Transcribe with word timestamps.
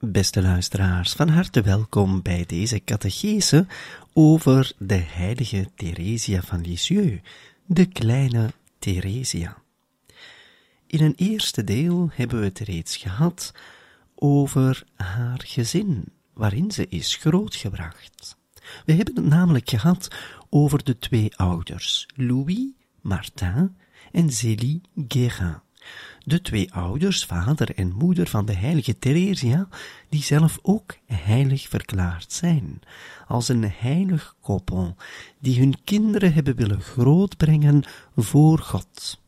Beste 0.00 0.42
luisteraars, 0.42 1.12
van 1.12 1.28
harte 1.28 1.62
welkom 1.62 2.22
bij 2.22 2.44
deze 2.46 2.84
catechese 2.84 3.66
over 4.12 4.72
de 4.78 4.94
heilige 4.94 5.68
Theresia 5.74 6.42
van 6.42 6.60
Lisieux, 6.60 7.20
de 7.66 7.86
kleine 7.86 8.50
Theresia. 8.78 9.56
In 10.86 11.02
een 11.02 11.14
eerste 11.16 11.64
deel 11.64 12.10
hebben 12.12 12.38
we 12.38 12.44
het 12.44 12.58
reeds 12.58 12.96
gehad 12.96 13.54
over 14.14 14.84
haar 14.94 15.42
gezin, 15.44 16.04
waarin 16.32 16.70
ze 16.70 16.88
is 16.88 17.16
grootgebracht. 17.16 18.36
We 18.84 18.92
hebben 18.92 19.14
het 19.14 19.24
namelijk 19.24 19.70
gehad 19.70 20.08
over 20.50 20.84
de 20.84 20.98
twee 20.98 21.36
ouders, 21.36 22.06
Louis 22.14 22.70
Martin 23.00 23.76
en 24.12 24.30
Zélie 24.30 24.80
Guérin 25.08 25.62
de 26.24 26.40
twee 26.40 26.72
ouders, 26.72 27.24
vader 27.24 27.74
en 27.74 27.92
moeder 27.92 28.26
van 28.26 28.46
de 28.46 28.54
heilige 28.54 28.98
Theresia, 28.98 29.68
die 30.08 30.22
zelf 30.22 30.58
ook 30.62 30.96
heilig 31.06 31.68
verklaard 31.68 32.32
zijn, 32.32 32.80
als 33.26 33.48
een 33.48 33.70
heilig 33.78 34.34
koppel, 34.40 34.96
die 35.38 35.58
hun 35.58 35.84
kinderen 35.84 36.32
hebben 36.32 36.56
willen 36.56 36.80
grootbrengen 36.80 37.82
voor 38.16 38.58
God. 38.58 39.20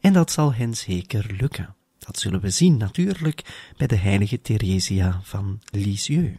En 0.00 0.12
dat 0.12 0.30
zal 0.30 0.54
hen 0.54 0.74
zeker 0.74 1.34
lukken. 1.38 1.74
Dat 1.98 2.18
zullen 2.18 2.40
we 2.40 2.50
zien 2.50 2.76
natuurlijk 2.76 3.70
bij 3.76 3.86
de 3.86 3.96
heilige 3.96 4.40
Theresia 4.40 5.20
van 5.22 5.60
Lisieux. 5.70 6.38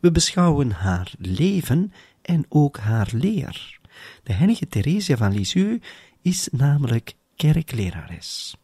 We 0.00 0.12
beschouwen 0.12 0.70
haar 0.70 1.12
leven 1.18 1.92
en 2.22 2.44
ook 2.48 2.78
haar 2.78 3.08
leer. 3.12 3.78
De 4.22 4.32
heilige 4.32 4.68
Theresia 4.68 5.16
van 5.16 5.32
Lisieux 5.32 5.86
is 6.22 6.48
namelijk 6.52 7.14
kerklerares. 7.36 8.56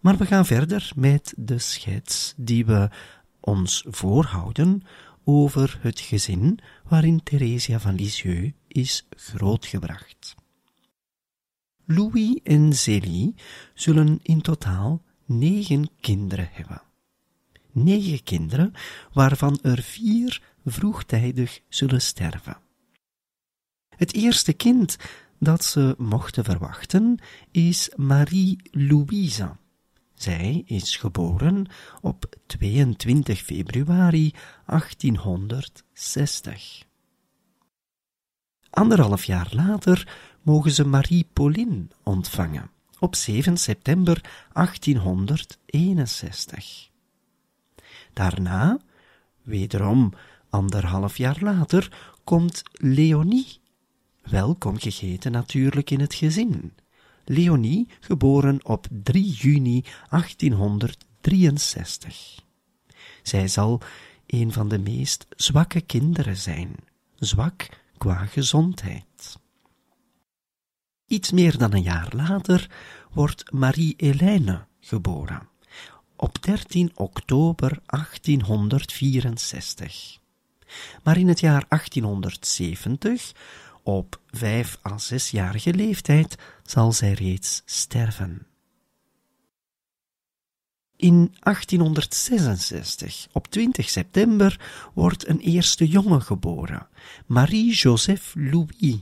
Maar 0.00 0.16
we 0.16 0.26
gaan 0.26 0.46
verder 0.46 0.90
met 0.96 1.34
de 1.36 1.58
schets 1.58 2.34
die 2.36 2.66
we 2.66 2.90
ons 3.40 3.84
voorhouden 3.88 4.82
over 5.24 5.78
het 5.80 6.00
gezin 6.00 6.58
waarin 6.88 7.22
Theresia 7.22 7.80
van 7.80 7.94
Lisieux 7.94 8.52
is 8.68 9.06
grootgebracht. 9.10 10.34
Louis 11.84 12.40
en 12.42 12.72
Zélie 12.72 13.34
zullen 13.74 14.18
in 14.22 14.40
totaal 14.40 15.02
negen 15.24 15.90
kinderen 16.00 16.48
hebben. 16.52 16.82
Negen 17.72 18.22
kinderen, 18.22 18.72
waarvan 19.12 19.58
er 19.62 19.82
vier 19.82 20.42
vroegtijdig 20.64 21.60
zullen 21.68 22.02
sterven. 22.02 22.56
Het 23.88 24.14
eerste 24.14 24.52
kind 24.52 24.96
dat 25.38 25.64
ze 25.64 25.94
mochten 25.98 26.44
verwachten 26.44 27.18
is 27.50 27.90
Marie-Louise, 27.96 29.56
zij 30.16 30.62
is 30.66 30.96
geboren 30.96 31.66
op 32.00 32.36
22 32.46 33.42
februari 33.42 34.32
1860. 34.66 36.84
Anderhalf 38.70 39.24
jaar 39.24 39.48
later 39.50 40.08
mogen 40.42 40.70
ze 40.70 40.86
Marie 40.86 41.26
Pauline 41.32 41.86
ontvangen 42.02 42.70
op 42.98 43.14
7 43.14 43.56
september 43.56 44.20
1861. 44.52 46.90
Daarna, 48.12 48.78
wederom 49.42 50.12
anderhalf 50.50 51.16
jaar 51.16 51.38
later, 51.40 52.14
komt 52.24 52.62
Leonie. 52.72 53.60
Welkom 54.22 54.78
gegeten 54.78 55.32
natuurlijk 55.32 55.90
in 55.90 56.00
het 56.00 56.14
gezin. 56.14 56.72
Leonie, 57.28 57.88
geboren 58.00 58.64
op 58.64 58.86
3 59.02 59.24
juni 59.24 59.84
1863. 60.10 62.44
Zij 63.22 63.48
zal 63.48 63.80
een 64.26 64.52
van 64.52 64.68
de 64.68 64.78
meest 64.78 65.26
zwakke 65.30 65.80
kinderen 65.80 66.36
zijn, 66.36 66.76
zwak 67.14 67.68
qua 67.98 68.26
gezondheid. 68.26 69.38
Iets 71.06 71.32
meer 71.32 71.58
dan 71.58 71.74
een 71.74 71.82
jaar 71.82 72.12
later 72.14 72.70
wordt 73.12 73.52
Marie-Hélène 73.52 74.66
geboren, 74.80 75.48
op 76.16 76.42
13 76.42 76.90
oktober 76.94 77.78
1864. 77.86 80.18
Maar 81.02 81.16
in 81.16 81.28
het 81.28 81.40
jaar 81.40 81.64
1870 81.68 83.32
op 83.86 84.20
vijf 84.30 84.78
à 84.86 84.98
zesjarige 84.98 85.74
leeftijd 85.74 86.36
zal 86.62 86.92
zij 86.92 87.12
reeds 87.12 87.62
sterven. 87.64 88.46
In 90.96 91.34
1866, 91.40 93.26
op 93.32 93.46
20 93.46 93.88
september, 93.88 94.60
wordt 94.94 95.28
een 95.28 95.38
eerste 95.38 95.88
jongen 95.88 96.22
geboren, 96.22 96.88
Marie-Joseph 97.26 98.32
Louis. 98.34 98.96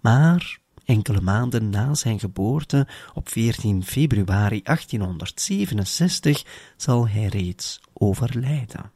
Maar 0.00 0.58
enkele 0.84 1.20
maanden 1.20 1.70
na 1.70 1.94
zijn 1.94 2.20
geboorte, 2.20 2.86
op 3.14 3.28
14 3.28 3.84
februari 3.84 4.62
1867, 4.62 6.44
zal 6.76 7.08
hij 7.08 7.26
reeds 7.26 7.80
overlijden. 7.92 8.92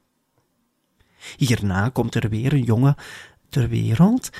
Hierna 1.36 1.88
komt 1.88 2.14
er 2.14 2.28
weer 2.28 2.53
een 2.53 2.64
jongen 2.64 2.97
ter 3.48 3.69
wereld 3.69 4.30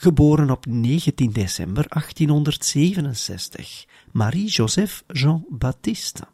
geboren 0.00 0.50
op 0.50 0.66
19 0.66 1.32
december 1.32 1.88
1867, 1.88 3.84
Marie-Joseph 4.12 5.02
Jean-Baptiste. 5.06 6.24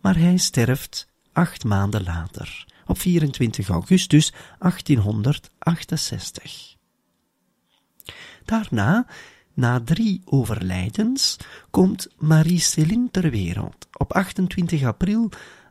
Maar 0.00 0.18
hij 0.18 0.36
sterft 0.36 1.08
acht 1.32 1.64
maanden 1.64 2.02
later, 2.02 2.66
op 2.86 2.98
24 2.98 3.68
augustus 3.68 4.32
1868. 4.58 6.74
Daarna, 8.44 9.06
na 9.54 9.80
drie 9.80 10.22
overlijdens, 10.24 11.36
komt 11.70 12.08
Marie-Céline 12.18 13.08
ter 13.10 13.30
wereld 13.30 13.88
op 13.92 14.12
28 14.12 14.84
april 14.84 15.30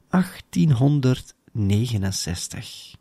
1869. 0.10 2.98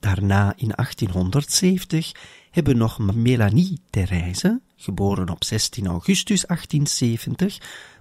Daarna 0.00 0.52
in 0.56 0.72
1870 0.74 2.12
hebben 2.50 2.76
nog 2.76 2.98
Melanie 2.98 3.80
Therese, 3.90 4.60
geboren 4.76 5.28
op 5.28 5.44
16 5.44 5.86
augustus 5.86 6.46
1870, 6.46 7.58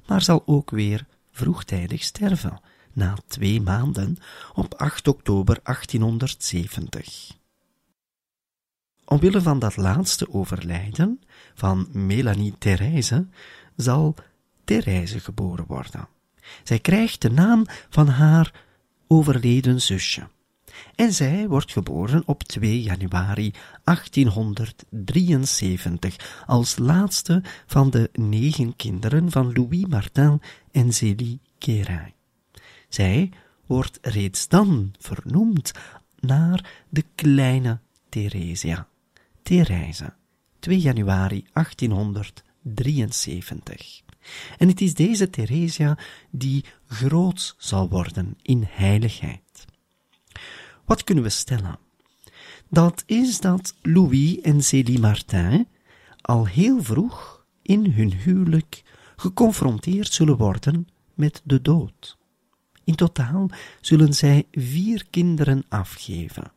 maar 0.07 0.21
zal 0.21 0.43
ook 0.45 0.69
weer 0.69 1.05
vroegtijdig 1.31 2.03
sterven, 2.03 2.61
na 2.93 3.17
twee 3.27 3.61
maanden, 3.61 4.17
op 4.53 4.73
8 4.73 5.07
oktober 5.07 5.59
1870. 5.63 7.37
Omwille 9.05 9.41
van 9.41 9.59
dat 9.59 9.77
laatste 9.77 10.33
overlijden 10.33 11.21
van 11.53 11.87
Melanie 11.91 12.55
Therese 12.57 13.27
zal 13.75 14.15
Therese 14.63 15.19
geboren 15.19 15.65
worden. 15.67 16.07
Zij 16.63 16.79
krijgt 16.79 17.21
de 17.21 17.31
naam 17.31 17.65
van 17.89 18.07
haar 18.07 18.63
overleden 19.07 19.81
zusje 19.81 20.27
en 20.95 21.13
zij 21.13 21.47
wordt 21.47 21.71
geboren 21.71 22.23
op 22.25 22.43
2 22.43 22.81
januari 22.81 23.53
1873 23.83 26.43
als 26.45 26.77
laatste 26.77 27.43
van 27.65 27.89
de 27.89 28.09
negen 28.13 28.75
kinderen 28.75 29.31
van 29.31 29.53
Louis 29.53 29.85
Martin 29.85 30.41
en 30.71 30.93
Zélie 30.93 31.39
Guérin. 31.59 32.13
Zij 32.89 33.31
wordt 33.65 33.97
reeds 34.01 34.47
dan 34.47 34.93
vernoemd 34.99 35.71
naar 36.19 36.83
de 36.89 37.05
kleine 37.15 37.79
Theresia, 38.09 38.87
Therese, 39.43 40.13
2 40.59 40.79
januari 40.79 41.45
1873. 41.53 44.01
En 44.57 44.67
het 44.67 44.81
is 44.81 44.93
deze 44.93 45.29
Theresia 45.29 45.97
die 46.29 46.65
groot 46.87 47.55
zal 47.57 47.89
worden 47.89 48.37
in 48.41 48.63
heiligheid. 48.67 49.48
Wat 50.89 51.03
kunnen 51.03 51.23
we 51.23 51.29
stellen? 51.29 51.79
Dat 52.69 53.03
is 53.05 53.39
dat 53.39 53.75
Louis 53.81 54.41
en 54.41 54.63
Célie 54.63 54.99
Martin 54.99 55.67
al 56.21 56.47
heel 56.47 56.83
vroeg 56.83 57.45
in 57.61 57.91
hun 57.91 58.13
huwelijk 58.13 58.83
geconfronteerd 59.15 60.13
zullen 60.13 60.37
worden 60.37 60.87
met 61.13 61.41
de 61.43 61.61
dood. 61.61 62.17
In 62.83 62.95
totaal 62.95 63.49
zullen 63.81 64.13
zij 64.13 64.47
vier 64.51 65.05
kinderen 65.09 65.63
afgeven. 65.67 66.51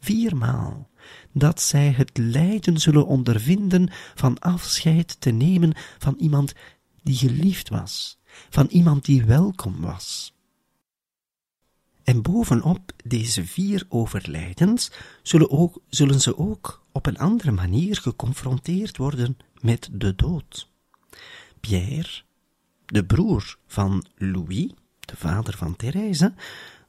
Viermaal 0.00 0.90
dat 1.32 1.60
zij 1.60 1.90
het 1.90 2.18
lijden 2.18 2.78
zullen 2.78 3.06
ondervinden 3.06 3.90
van 4.14 4.38
afscheid 4.38 5.20
te 5.20 5.30
nemen 5.30 5.72
van 5.98 6.14
iemand 6.18 6.52
die 7.02 7.16
geliefd 7.16 7.68
was, 7.68 8.18
van 8.50 8.66
iemand 8.66 9.04
die 9.04 9.24
welkom 9.24 9.80
was. 9.80 10.34
En 12.04 12.22
bovenop 12.22 12.92
deze 13.04 13.46
vier 13.46 13.86
overlijdens 13.88 14.90
zullen, 15.22 15.50
ook, 15.50 15.80
zullen 15.88 16.20
ze 16.20 16.38
ook 16.38 16.84
op 16.92 17.06
een 17.06 17.18
andere 17.18 17.50
manier 17.50 17.96
geconfronteerd 17.96 18.96
worden 18.96 19.36
met 19.60 19.88
de 19.92 20.14
dood. 20.14 20.68
Pierre, 21.60 22.22
de 22.86 23.04
broer 23.04 23.58
van 23.66 24.04
Louis, 24.16 24.70
de 25.00 25.16
vader 25.16 25.56
van 25.56 25.76
Therese, 25.76 26.34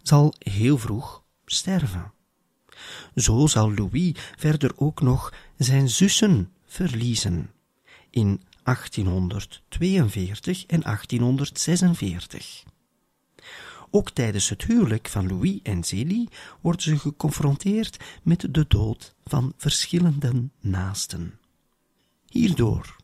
zal 0.02 0.34
heel 0.38 0.78
vroeg 0.78 1.24
sterven. 1.46 2.12
Zo 3.16 3.48
zal 3.48 3.74
Louis 3.74 4.16
verder 4.38 4.72
ook 4.76 5.02
nog 5.02 5.34
zijn 5.58 5.90
zussen 5.90 6.52
verliezen 6.66 7.52
in 8.10 8.42
1842 8.64 10.66
en 10.66 10.82
1846. 10.82 12.64
Ook 13.96 14.10
tijdens 14.10 14.50
het 14.50 14.64
huwelijk 14.64 15.08
van 15.08 15.28
Louis 15.28 15.60
en 15.64 15.84
Zélie 15.84 16.30
worden 16.62 16.82
ze 16.82 16.98
geconfronteerd 16.98 17.98
met 18.24 18.54
de 18.54 18.66
dood 18.68 19.16
van 19.26 19.54
verschillende 19.58 20.50
naasten. 20.60 21.40
Hierdoor 22.30 22.96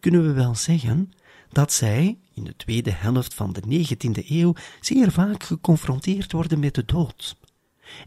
kunnen 0.00 0.26
we 0.26 0.32
wel 0.32 0.54
zeggen 0.54 1.12
dat 1.52 1.72
zij 1.72 2.18
in 2.34 2.44
de 2.44 2.56
tweede 2.56 2.90
helft 2.90 3.34
van 3.34 3.52
de 3.52 3.62
19e 3.62 4.28
eeuw 4.28 4.54
zeer 4.80 5.12
vaak 5.12 5.42
geconfronteerd 5.42 6.32
worden 6.32 6.58
met 6.58 6.74
de 6.74 6.84
dood. 6.84 7.36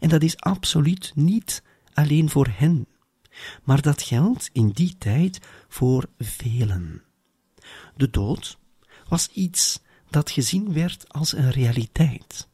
En 0.00 0.08
dat 0.08 0.22
is 0.22 0.36
absoluut 0.36 1.12
niet 1.14 1.62
alleen 1.92 2.30
voor 2.30 2.48
hen, 2.52 2.86
maar 3.62 3.82
dat 3.82 4.02
geldt 4.02 4.50
in 4.52 4.68
die 4.68 4.94
tijd 4.98 5.38
voor 5.68 6.08
velen. 6.18 7.02
De 7.96 8.10
dood 8.10 8.58
was 9.08 9.28
iets 9.28 9.80
dat 10.12 10.30
gezien 10.30 10.72
werd 10.72 11.04
als 11.08 11.32
een 11.32 11.50
realiteit. 11.50 12.48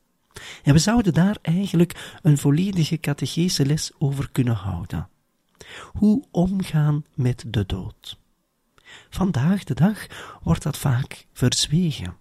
En 0.63 0.73
we 0.73 0.79
zouden 0.79 1.13
daar 1.13 1.37
eigenlijk 1.43 2.19
een 2.23 2.39
volledige 2.39 3.01
catechese 3.01 3.67
les 3.67 3.91
over 3.99 4.29
kunnen 4.33 4.55
houden. 4.55 5.09
Hoe 5.93 6.25
omgaan 6.31 7.05
met 7.15 7.45
de 7.47 7.67
dood. 7.67 8.19
Vandaag 9.11 9.65
de 9.65 9.75
dag 9.75 10.07
wordt 10.43 10.63
dat 10.63 10.77
vaak 10.77 11.27
verzwegen. 11.33 12.17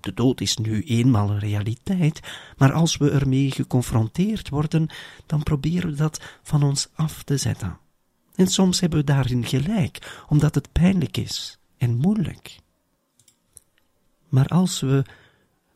De 0.00 0.14
dood 0.14 0.40
is 0.40 0.56
nu 0.56 0.82
eenmaal 0.82 1.30
een 1.30 1.38
realiteit, 1.38 2.20
maar 2.56 2.72
als 2.72 2.96
we 2.96 3.10
ermee 3.10 3.50
geconfronteerd 3.50 4.48
worden, 4.48 4.88
dan 5.26 5.42
proberen 5.42 5.90
we 5.90 5.96
dat 5.96 6.20
van 6.42 6.62
ons 6.62 6.88
af 6.94 7.22
te 7.22 7.36
zetten. 7.36 7.78
En 8.34 8.46
soms 8.46 8.80
hebben 8.80 8.98
we 8.98 9.04
daarin 9.04 9.44
gelijk, 9.44 10.24
omdat 10.28 10.54
het 10.54 10.72
pijnlijk 10.72 11.16
is 11.16 11.58
en 11.78 11.96
moeilijk. 11.96 12.58
Maar 14.30 14.48
als 14.48 14.80
we 14.80 15.04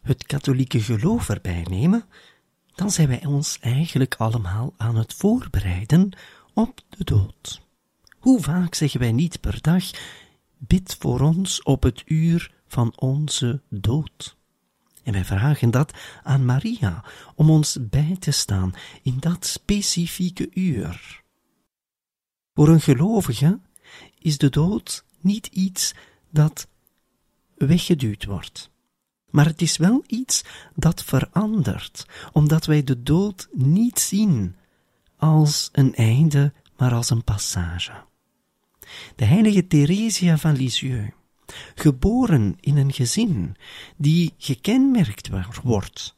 het 0.03 0.27
katholieke 0.27 0.81
geloof 0.81 1.29
erbij 1.29 1.67
nemen, 1.71 2.05
dan 2.75 2.91
zijn 2.91 3.09
wij 3.09 3.25
ons 3.25 3.59
eigenlijk 3.61 4.15
allemaal 4.15 4.75
aan 4.77 4.97
het 4.97 5.15
voorbereiden 5.15 6.17
op 6.55 6.81
de 6.89 7.05
dood. 7.05 7.63
Hoe 8.19 8.41
vaak 8.41 8.75
zeggen 8.75 9.01
wij 9.01 9.13
niet 9.13 9.41
per 9.41 9.61
dag, 9.61 9.85
bid 10.59 10.97
voor 10.99 11.21
ons 11.21 11.63
op 11.63 11.83
het 11.83 12.03
uur 12.07 12.55
van 12.67 12.93
onze 12.97 13.61
dood. 13.69 14.37
En 15.03 15.13
wij 15.13 15.25
vragen 15.25 15.71
dat 15.71 15.93
aan 16.23 16.45
Maria 16.45 17.05
om 17.35 17.51
ons 17.51 17.79
bij 17.81 18.17
te 18.19 18.31
staan 18.31 18.75
in 19.03 19.17
dat 19.21 19.47
specifieke 19.47 20.49
uur. 20.55 21.23
Voor 22.55 22.69
een 22.69 22.81
gelovige 22.81 23.61
is 24.19 24.39
de 24.39 24.51
dood 24.51 25.05
niet 25.21 25.47
iets 25.47 25.95
dat 26.31 26.69
weggeduwd 27.57 28.25
wordt. 28.25 28.71
Maar 29.31 29.47
het 29.47 29.63
is 29.63 29.77
wel 29.77 30.05
iets 30.07 30.45
dat 30.75 31.05
verandert, 31.05 32.07
omdat 32.33 32.67
wij 32.67 32.85
de 32.85 33.03
dood 33.03 33.49
niet 33.53 33.99
zien 33.99 34.57
als 35.17 35.69
een 35.73 35.95
einde, 35.95 36.53
maar 36.77 36.93
als 36.93 37.11
een 37.11 37.25
passage. 37.25 37.93
De 39.17 39.25
heilige 39.25 39.67
Theresia 39.67 40.39
van 40.39 40.57
Lisieux, 40.57 41.13
geboren 41.75 42.57
in 42.61 42.77
een 42.77 42.93
gezin 42.93 43.57
die 43.97 44.35
gekenmerkt 44.39 45.29
wordt 45.63 46.17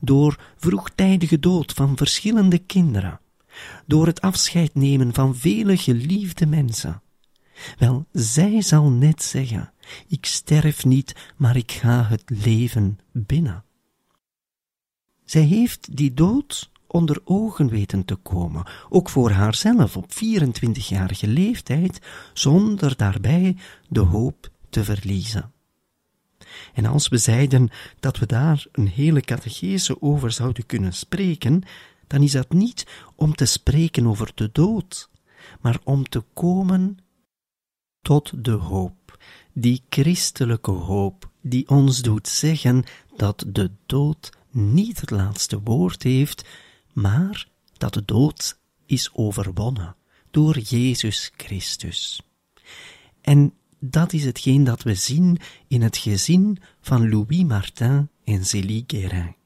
door 0.00 0.40
vroegtijdige 0.56 1.38
dood 1.38 1.72
van 1.72 1.96
verschillende 1.96 2.58
kinderen, 2.58 3.20
door 3.86 4.06
het 4.06 4.20
afscheid 4.20 4.74
nemen 4.74 5.14
van 5.14 5.36
vele 5.36 5.76
geliefde 5.76 6.46
mensen. 6.46 7.02
Wel, 7.78 8.06
zij 8.12 8.62
zal 8.62 8.90
net 8.90 9.22
zeggen, 9.22 9.72
ik 10.06 10.26
sterf 10.26 10.84
niet, 10.84 11.14
maar 11.36 11.56
ik 11.56 11.72
ga 11.72 12.04
het 12.04 12.22
leven 12.26 12.98
binnen. 13.12 13.64
Zij 15.24 15.42
heeft 15.42 15.96
die 15.96 16.14
dood 16.14 16.70
onder 16.86 17.20
ogen 17.24 17.68
weten 17.68 18.04
te 18.04 18.14
komen, 18.14 18.66
ook 18.88 19.08
voor 19.08 19.30
haarzelf 19.30 19.96
op 19.96 20.12
24-jarige 20.12 21.26
leeftijd, 21.26 22.00
zonder 22.32 22.96
daarbij 22.96 23.56
de 23.88 24.00
hoop 24.00 24.50
te 24.70 24.84
verliezen. 24.84 25.52
En 26.74 26.86
als 26.86 27.08
we 27.08 27.18
zeiden 27.18 27.70
dat 28.00 28.18
we 28.18 28.26
daar 28.26 28.66
een 28.72 28.88
hele 28.88 29.20
catechese 29.20 30.02
over 30.02 30.32
zouden 30.32 30.66
kunnen 30.66 30.92
spreken, 30.92 31.62
dan 32.06 32.22
is 32.22 32.32
dat 32.32 32.52
niet 32.52 32.86
om 33.14 33.34
te 33.34 33.44
spreken 33.44 34.06
over 34.06 34.32
de 34.34 34.50
dood, 34.52 35.10
maar 35.60 35.78
om 35.84 36.08
te 36.08 36.24
komen 36.34 36.98
tot 38.02 38.44
de 38.44 38.50
hoop, 38.50 39.18
die 39.52 39.82
christelijke 39.88 40.70
hoop, 40.70 41.30
die 41.40 41.68
ons 41.68 42.02
doet 42.02 42.28
zeggen 42.28 42.84
dat 43.16 43.44
de 43.46 43.70
dood 43.86 44.30
niet 44.50 45.00
het 45.00 45.10
laatste 45.10 45.60
woord 45.60 46.02
heeft, 46.02 46.48
maar 46.92 47.48
dat 47.72 47.94
de 47.94 48.04
dood 48.04 48.58
is 48.86 49.10
overwonnen 49.12 49.96
door 50.30 50.58
Jezus 50.58 51.30
Christus. 51.36 52.22
En 53.20 53.54
dat 53.78 54.12
is 54.12 54.24
hetgeen 54.24 54.64
dat 54.64 54.82
we 54.82 54.94
zien 54.94 55.38
in 55.68 55.82
het 55.82 55.96
gezin 55.96 56.58
van 56.80 57.08
Louis 57.08 57.44
Martin 57.44 58.08
en 58.24 58.46
Zélie 58.46 58.84
Guérin. 58.86 59.36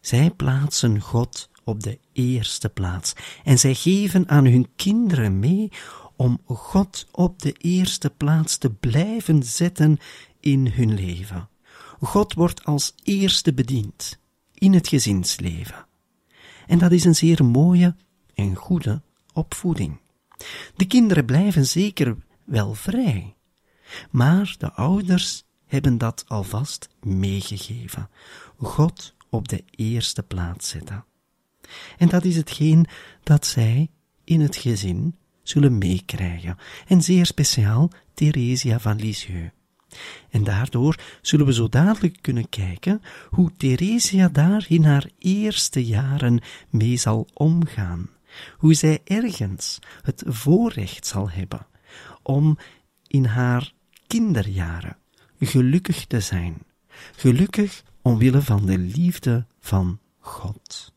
Zij 0.00 0.30
plaatsen 0.30 1.00
God 1.00 1.50
op 1.64 1.82
de 1.82 1.98
eerste 2.12 2.68
plaats 2.68 3.12
en 3.44 3.58
zij 3.58 3.74
geven 3.74 4.28
aan 4.28 4.44
hun 4.44 4.68
kinderen 4.76 5.38
mee 5.38 5.72
om 6.18 6.40
God 6.44 7.06
op 7.10 7.42
de 7.42 7.52
eerste 7.52 8.10
plaats 8.10 8.56
te 8.56 8.70
blijven 8.70 9.42
zetten 9.42 9.98
in 10.40 10.66
hun 10.66 10.94
leven. 10.94 11.48
God 12.00 12.34
wordt 12.34 12.64
als 12.64 12.94
eerste 13.02 13.54
bediend 13.54 14.18
in 14.54 14.72
het 14.72 14.88
gezinsleven. 14.88 15.86
En 16.66 16.78
dat 16.78 16.92
is 16.92 17.04
een 17.04 17.14
zeer 17.14 17.44
mooie 17.44 17.96
en 18.34 18.54
goede 18.54 19.02
opvoeding. 19.32 20.00
De 20.76 20.86
kinderen 20.86 21.24
blijven 21.24 21.66
zeker 21.66 22.16
wel 22.44 22.74
vrij, 22.74 23.36
maar 24.10 24.54
de 24.58 24.72
ouders 24.72 25.44
hebben 25.66 25.98
dat 25.98 26.24
alvast 26.28 26.88
meegegeven. 27.00 28.10
God 28.56 29.14
op 29.30 29.48
de 29.48 29.64
eerste 29.70 30.22
plaats 30.22 30.68
zetten. 30.68 31.04
En 31.98 32.08
dat 32.08 32.24
is 32.24 32.36
hetgeen 32.36 32.86
dat 33.22 33.46
zij 33.46 33.90
in 34.24 34.40
het 34.40 34.56
gezin 34.56 35.16
zullen 35.48 35.78
meekrijgen, 35.78 36.56
en 36.86 37.02
zeer 37.02 37.26
speciaal 37.26 37.90
Theresia 38.14 38.80
van 38.80 38.96
Lisieux. 38.96 39.50
En 40.30 40.44
daardoor 40.44 40.98
zullen 41.22 41.46
we 41.46 41.52
zo 41.52 41.68
dadelijk 41.68 42.18
kunnen 42.20 42.48
kijken 42.48 43.02
hoe 43.28 43.52
Theresia 43.56 44.28
daar 44.28 44.64
in 44.68 44.84
haar 44.84 45.10
eerste 45.18 45.84
jaren 45.84 46.40
mee 46.70 46.96
zal 46.96 47.28
omgaan, 47.34 48.10
hoe 48.58 48.74
zij 48.74 49.00
ergens 49.04 49.78
het 50.02 50.22
voorrecht 50.26 51.06
zal 51.06 51.30
hebben 51.30 51.66
om 52.22 52.58
in 53.06 53.24
haar 53.24 53.72
kinderjaren 54.06 54.96
gelukkig 55.38 56.06
te 56.06 56.20
zijn, 56.20 56.66
Gelukkig 57.16 57.82
omwille 58.02 58.42
van 58.42 58.66
de 58.66 58.78
liefde 58.78 59.46
van 59.60 59.98
God. 60.18 60.92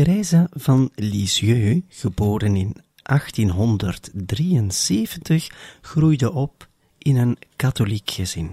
Therese 0.00 0.48
van 0.50 0.90
Lisieux, 0.94 1.82
geboren 1.88 2.56
in 2.56 2.76
1873, 3.02 5.48
groeide 5.80 6.32
op 6.32 6.68
in 6.98 7.16
een 7.16 7.38
katholiek 7.56 8.10
gezin. 8.10 8.50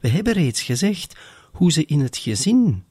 We 0.00 0.08
hebben 0.08 0.32
reeds 0.32 0.62
gezegd 0.62 1.16
hoe 1.52 1.72
ze 1.72 1.84
in 1.84 2.00
het 2.00 2.16
gezin 2.16 2.84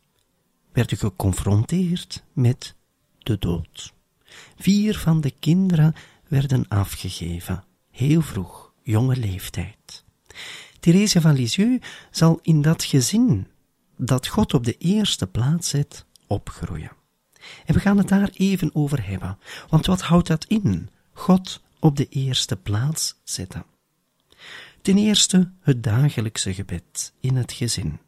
werden 0.72 0.98
geconfronteerd 0.98 2.24
met 2.34 2.75
de 3.17 3.38
dood. 3.39 3.94
Vier 4.58 4.98
van 4.98 5.22
de 5.22 5.34
kinderen 5.39 5.94
werden 6.27 6.67
afgegeven, 6.67 7.63
heel 7.91 8.22
vroeg, 8.22 8.74
jonge 8.84 9.15
leeftijd. 9.15 10.03
Therese 10.79 11.22
van 11.22 11.34
Lisieux 11.34 11.86
zal 12.12 12.39
in 12.41 12.62
dat 12.62 12.84
gezin 12.84 13.48
dat 13.98 14.27
God 14.27 14.53
op 14.53 14.63
de 14.63 14.77
eerste 14.77 15.27
plaats 15.27 15.70
zet, 15.70 16.05
opgroeien. 16.27 17.03
En 17.66 17.74
we 17.74 17.80
gaan 17.80 17.98
het 17.98 18.08
daar 18.08 18.30
even 18.34 18.70
over 18.74 19.08
hebben. 19.08 19.38
Want 19.70 19.86
wat 19.86 20.02
houdt 20.02 20.28
dat 20.28 20.46
in? 20.46 20.90
God 21.14 21.64
op 21.80 21.98
de 21.98 22.08
eerste 22.10 22.56
plaats 22.56 23.16
zetten. 23.24 23.66
Ten 24.82 24.98
eerste 24.98 25.52
het 25.62 25.84
dagelijkse 25.84 26.54
gebed 26.54 27.14
in 27.20 27.36
het 27.36 27.52
gezin. 27.52 28.00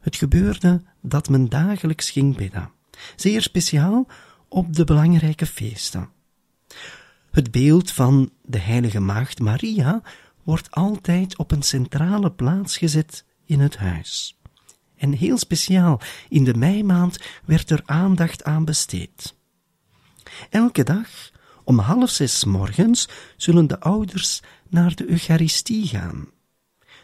Het 0.00 0.16
gebeurde 0.16 0.82
dat 1.00 1.28
men 1.28 1.48
dagelijks 1.48 2.10
ging 2.10 2.36
bidden, 2.36 2.70
zeer 3.16 3.42
speciaal 3.42 4.06
op 4.48 4.74
de 4.74 4.84
belangrijke 4.84 5.46
feesten. 5.46 6.08
Het 7.30 7.50
beeld 7.50 7.90
van 7.90 8.30
de 8.42 8.58
heilige 8.58 9.00
maagd 9.00 9.40
Maria 9.40 10.02
wordt 10.42 10.70
altijd 10.70 11.38
op 11.38 11.50
een 11.50 11.62
centrale 11.62 12.30
plaats 12.30 12.76
gezet 12.76 13.24
in 13.44 13.60
het 13.60 13.76
huis. 13.76 14.40
En 15.02 15.12
heel 15.12 15.38
speciaal, 15.38 16.00
in 16.28 16.44
de 16.44 16.54
meimaand 16.54 17.18
werd 17.44 17.70
er 17.70 17.82
aandacht 17.84 18.44
aan 18.44 18.64
besteed. 18.64 19.34
Elke 20.50 20.82
dag, 20.82 21.30
om 21.64 21.78
half 21.78 22.10
zes 22.10 22.44
morgens, 22.44 23.08
zullen 23.36 23.66
de 23.66 23.80
ouders 23.80 24.40
naar 24.68 24.94
de 24.94 25.10
Eucharistie 25.10 25.86
gaan. 25.86 26.28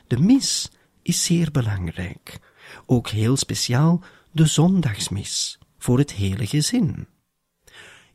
De 0.07 0.19
mis 0.19 0.71
is 1.02 1.25
zeer 1.25 1.50
belangrijk. 1.50 2.38
Ook 2.87 3.09
heel 3.09 3.37
speciaal 3.37 4.02
de 4.33 4.47
zondagsmis, 4.47 5.59
voor 5.78 5.99
het 5.99 6.12
hele 6.12 6.47
gezin. 6.47 7.07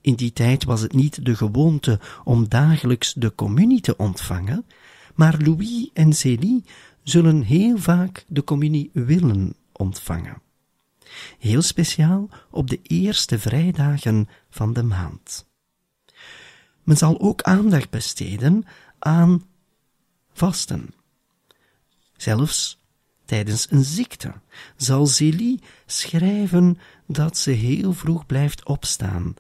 In 0.02 0.16
die 0.16 0.34
tijd 0.34 0.64
was 0.64 0.82
het 0.82 0.94
niet 0.94 1.26
de 1.26 1.36
gewoonte 1.36 2.00
om 2.24 2.50
dagelijks 2.50 3.14
de 3.14 3.36
communie 3.36 3.82
te 3.82 3.98
ontvangen, 3.98 4.66
maar 5.16 5.38
Louis 5.38 5.90
en 5.94 6.14
Célie 6.14 6.64
zullen 7.04 7.42
heel 7.42 7.78
vaak 7.78 8.26
de 8.28 8.44
communie 8.44 8.90
willen 8.94 9.56
ontvangen. 9.84 10.42
Heel 11.40 11.62
speciaal 11.62 12.30
op 12.52 12.70
de 12.70 12.80
eerste 12.82 13.40
vrijdagen 13.40 14.30
van 14.50 14.74
de 14.74 14.84
maand. 14.84 15.48
Men 16.84 16.98
zal 16.98 17.20
ook 17.20 17.42
aandacht 17.42 17.90
besteden 17.90 18.66
aan 19.00 19.46
vasten. 20.34 20.94
Zelfs 22.18 22.82
tijdens 23.26 23.72
een 23.72 23.84
ziekte 23.84 24.34
zal 24.76 25.08
Zélie 25.08 25.62
schrijven 25.86 26.78
dat 27.08 27.38
ze 27.38 27.52
heel 27.52 27.94
vroeg 27.94 28.26
blijft 28.26 28.66
opstaan, 28.66 29.34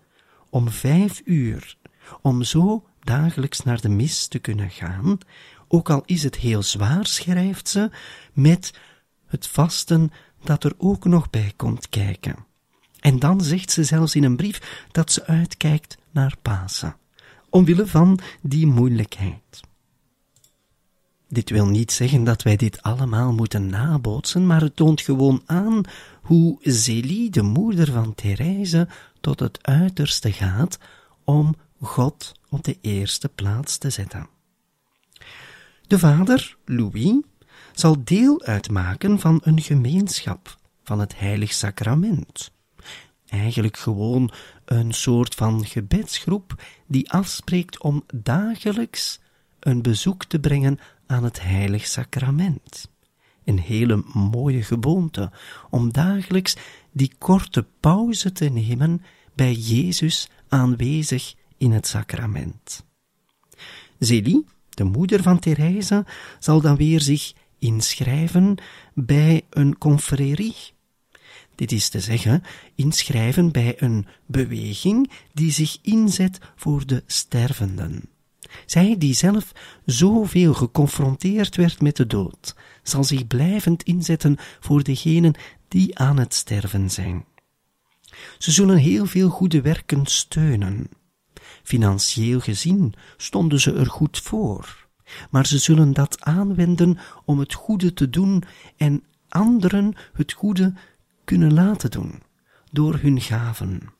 om 0.49 0.69
vijf 0.69 1.21
uur, 1.25 1.77
om 2.21 2.43
zo 2.43 2.87
dagelijks 2.99 3.63
naar 3.63 3.81
de 3.81 3.89
mis 3.89 4.27
te 4.27 4.39
kunnen 4.39 4.69
gaan, 4.69 5.17
ook 5.67 5.89
al 5.89 6.03
is 6.05 6.23
het 6.23 6.35
heel 6.35 6.63
zwaar, 6.63 7.05
schrijft 7.05 7.69
ze, 7.69 7.89
met 8.33 8.73
het 9.25 9.47
vasten 9.47 10.11
dat 10.43 10.63
er 10.63 10.73
ook 10.77 11.05
nog 11.05 11.29
bij 11.29 11.53
komt 11.55 11.89
kijken. 11.89 12.35
En 12.99 13.19
dan 13.19 13.41
zegt 13.41 13.71
ze 13.71 13.83
zelfs 13.83 14.15
in 14.15 14.23
een 14.23 14.35
brief 14.35 14.85
dat 14.91 15.11
ze 15.11 15.25
uitkijkt 15.25 15.97
naar 16.11 16.35
Pasen, 16.41 16.95
omwille 17.49 17.87
van 17.87 18.19
die 18.41 18.67
moeilijkheid. 18.67 19.61
Dit 21.27 21.49
wil 21.49 21.67
niet 21.67 21.91
zeggen 21.91 22.23
dat 22.23 22.41
wij 22.41 22.55
dit 22.55 22.81
allemaal 22.81 23.33
moeten 23.33 23.69
nabootsen, 23.69 24.47
maar 24.47 24.61
het 24.61 24.75
toont 24.75 25.01
gewoon 25.01 25.41
aan 25.45 25.81
hoe 26.21 26.57
Zélie, 26.61 27.29
de 27.29 27.41
moeder 27.41 27.91
van 27.91 28.15
Therese, 28.15 28.87
tot 29.21 29.39
het 29.39 29.59
uiterste 29.61 30.31
gaat 30.31 30.77
om 31.23 31.55
God 31.81 32.31
op 32.49 32.63
de 32.63 32.77
eerste 32.81 33.29
plaats 33.29 33.77
te 33.77 33.89
zetten. 33.89 34.27
De 35.87 35.99
vader, 35.99 36.57
Louis, 36.65 37.13
zal 37.73 38.03
deel 38.03 38.41
uitmaken 38.41 39.19
van 39.19 39.39
een 39.43 39.61
gemeenschap, 39.61 40.57
van 40.83 40.99
het 40.99 41.19
heilig 41.19 41.53
sacrament. 41.53 42.51
Eigenlijk 43.27 43.77
gewoon 43.77 44.31
een 44.65 44.91
soort 44.91 45.35
van 45.35 45.65
gebedsgroep 45.65 46.63
die 46.87 47.11
afspreekt 47.11 47.81
om 47.81 48.03
dagelijks 48.13 49.19
een 49.59 49.81
bezoek 49.81 50.25
te 50.25 50.39
brengen 50.39 50.79
aan 51.07 51.23
het 51.23 51.41
heilig 51.41 51.85
sacrament. 51.85 52.91
Een 53.43 53.59
hele 53.59 54.03
mooie 54.13 54.63
gewoonte 54.63 55.31
om 55.69 55.91
dagelijks 55.91 56.55
die 56.91 57.13
korte 57.17 57.65
pauze 57.79 58.31
te 58.31 58.45
nemen 58.45 59.01
bij 59.35 59.53
Jezus 59.53 60.29
aanwezig 60.47 61.33
in 61.57 61.71
het 61.71 61.87
sacrament. 61.87 62.85
Zélie, 63.99 64.45
de 64.69 64.83
moeder 64.83 65.21
van 65.21 65.39
Therese, 65.39 66.05
zal 66.39 66.61
dan 66.61 66.75
weer 66.75 67.01
zich 67.01 67.33
inschrijven 67.63 68.55
bij 68.93 69.41
een 69.49 69.77
confrérie. 69.77 70.55
Dit 71.55 71.71
is 71.71 71.89
te 71.89 71.99
zeggen, 71.99 72.43
inschrijven 72.75 73.51
bij 73.51 73.81
een 73.81 74.07
beweging 74.25 75.11
die 75.33 75.51
zich 75.51 75.77
inzet 75.81 76.39
voor 76.55 76.85
de 76.85 77.03
stervenden. 77.05 78.09
Zij 78.65 78.97
die 78.97 79.13
zelf 79.13 79.51
zoveel 79.85 80.53
geconfronteerd 80.53 81.55
werd 81.55 81.81
met 81.81 81.95
de 81.95 82.07
dood, 82.07 82.55
zal 82.83 83.03
zich 83.03 83.27
blijvend 83.27 83.83
inzetten 83.83 84.37
voor 84.59 84.83
degenen 84.83 85.33
die 85.67 85.97
aan 85.97 86.17
het 86.17 86.33
sterven 86.33 86.89
zijn. 86.89 87.25
Ze 88.37 88.51
zullen 88.51 88.77
heel 88.77 89.05
veel 89.05 89.29
goede 89.29 89.61
werken 89.61 90.05
steunen. 90.05 90.89
Financieel 91.63 92.39
gezien 92.39 92.93
stonden 93.17 93.59
ze 93.59 93.73
er 93.73 93.85
goed 93.85 94.19
voor, 94.19 94.82
maar 95.29 95.45
ze 95.45 95.57
zullen 95.57 95.93
dat 95.93 96.21
aanwenden 96.21 96.97
om 97.25 97.39
het 97.39 97.53
goede 97.53 97.93
te 97.93 98.09
doen 98.09 98.43
en 98.77 99.03
anderen 99.29 99.95
het 100.13 100.31
goede 100.31 100.73
kunnen 101.23 101.53
laten 101.53 101.91
doen 101.91 102.21
door 102.71 102.97
hun 103.01 103.21
gaven. 103.21 103.93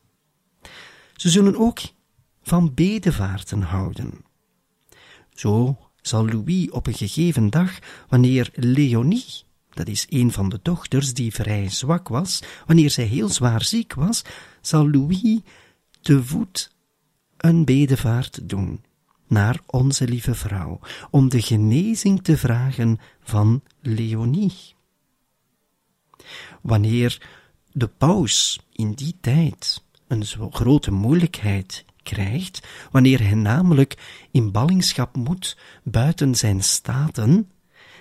Ze 1.14 1.30
zullen 1.30 1.56
ook 1.56 1.80
van 2.42 2.74
bedevaarten 2.74 3.62
houden. 3.62 4.24
Zo 5.34 5.78
zal 6.00 6.26
Louis 6.26 6.70
op 6.70 6.86
een 6.86 6.94
gegeven 6.94 7.50
dag, 7.50 7.78
wanneer 8.08 8.50
Leonie, 8.54 9.24
dat 9.70 9.88
is 9.88 10.06
een 10.08 10.32
van 10.32 10.48
de 10.48 10.58
dochters 10.62 11.14
die 11.14 11.34
vrij 11.34 11.68
zwak 11.68 12.08
was, 12.08 12.42
wanneer 12.66 12.90
zij 12.90 13.04
heel 13.04 13.28
zwaar 13.28 13.64
ziek 13.64 13.94
was, 13.94 14.24
zal 14.60 14.90
Louis 14.90 15.40
te 16.00 16.24
voet 16.24 16.72
een 17.36 17.64
bedevaart 17.64 18.48
doen 18.48 18.80
naar 19.26 19.60
onze 19.66 20.08
lieve 20.08 20.34
vrouw, 20.34 20.80
om 21.10 21.28
de 21.28 21.42
genezing 21.42 22.22
te 22.22 22.36
vragen 22.36 22.98
van 23.22 23.62
Leonie. 23.80 24.74
Wanneer 26.62 27.28
de 27.72 27.88
paus 27.88 28.60
in 28.72 28.92
die 28.92 29.16
tijd 29.20 29.84
een 30.06 30.26
zo 30.26 30.50
grote 30.50 30.90
moeilijkheid 30.90 31.84
krijgt, 32.02 32.66
wanneer 32.90 33.20
hij 33.20 33.34
namelijk 33.34 34.24
in 34.30 34.52
ballingschap 34.52 35.16
moet 35.16 35.56
buiten 35.82 36.34
zijn 36.34 36.62
staten, 36.62 37.50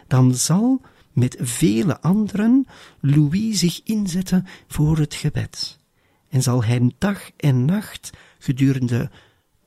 dan 0.08 0.36
zal 0.36 0.82
met 1.12 1.38
vele 1.40 2.02
anderen 2.02 2.68
Louis 3.00 3.60
zich 3.60 3.82
inzetten 3.84 4.46
voor 4.68 4.98
het 4.98 5.14
gebed. 5.14 5.80
En 6.30 6.42
zal 6.42 6.64
hij 6.64 6.92
dag 6.98 7.32
en 7.38 7.66
nacht 7.66 8.10
gedurende 8.40 9.10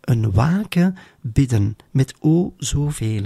een 0.06 0.32
waken 0.32 0.96
bidden 1.20 1.76
met 1.90 2.14
o 2.20 2.54
zoveel. 2.56 3.24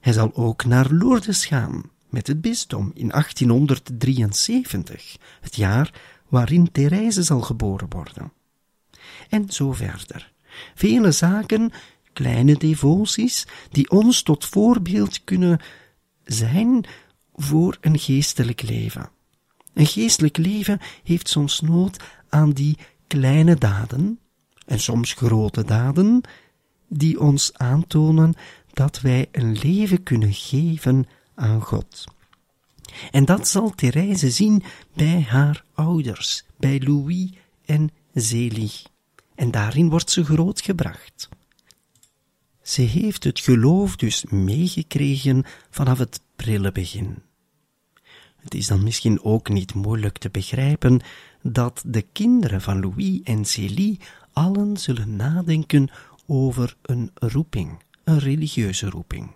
Hij 0.00 0.12
zal 0.12 0.34
ook 0.34 0.64
naar 0.64 0.90
Lourdes 0.90 1.46
gaan 1.46 1.82
met 2.10 2.26
het 2.26 2.40
bisdom 2.40 2.90
in 2.94 3.08
1873, 3.08 5.16
het 5.40 5.56
jaar 5.56 6.00
waarin 6.28 6.72
Therese 6.72 7.22
zal 7.22 7.40
geboren 7.40 7.86
worden. 7.88 8.32
En 9.28 9.50
zo 9.50 9.72
verder. 9.72 10.32
Vele 10.74 11.12
zaken, 11.12 11.72
kleine 12.12 12.56
devoties, 12.56 13.46
die 13.70 13.90
ons 13.90 14.22
tot 14.22 14.44
voorbeeld 14.44 15.24
kunnen 15.24 15.60
zijn 16.24 16.84
voor 17.34 17.76
een 17.80 17.98
geestelijk 17.98 18.62
leven. 18.62 19.10
Een 19.74 19.86
geestelijk 19.86 20.36
leven 20.36 20.78
heeft 21.02 21.28
soms 21.28 21.60
nood 21.60 22.02
aan 22.28 22.50
die 22.50 22.78
kleine 23.06 23.54
daden, 23.54 24.20
en 24.66 24.80
soms 24.80 25.12
grote 25.12 25.64
daden, 25.64 26.20
die 26.88 27.20
ons 27.20 27.52
aantonen 27.52 28.34
dat 28.72 29.00
wij 29.00 29.28
een 29.32 29.52
leven 29.52 30.02
kunnen 30.02 30.32
geven 30.32 31.06
aan 31.34 31.60
God. 31.62 32.04
En 33.10 33.24
dat 33.24 33.48
zal 33.48 33.70
Therese 33.70 34.30
zien 34.30 34.62
bij 34.94 35.26
haar 35.28 35.64
ouders, 35.74 36.44
bij 36.58 36.80
Louis 36.80 37.30
en 37.64 37.90
Zélie. 38.12 38.72
En 39.34 39.50
daarin 39.50 39.90
wordt 39.90 40.10
ze 40.10 40.24
grootgebracht. 40.24 41.28
Ze 42.62 42.82
heeft 42.82 43.24
het 43.24 43.40
geloof 43.40 43.96
dus 43.96 44.24
meegekregen 44.24 45.44
vanaf 45.70 45.98
het 45.98 46.20
prille 46.36 46.72
begin. 46.72 47.22
Het 48.36 48.54
is 48.54 48.66
dan 48.66 48.82
misschien 48.82 49.22
ook 49.22 49.48
niet 49.48 49.74
moeilijk 49.74 50.18
te 50.18 50.30
begrijpen 50.30 51.00
dat 51.42 51.82
de 51.86 52.02
kinderen 52.02 52.60
van 52.62 52.80
Louis 52.80 53.20
en 53.22 53.44
Célie 53.44 54.00
allen 54.36 54.76
zullen 54.76 55.16
nadenken 55.16 55.88
over 56.26 56.76
een 56.82 57.10
roeping, 57.14 57.82
een 58.04 58.18
religieuze 58.18 58.90
roeping. 58.90 59.30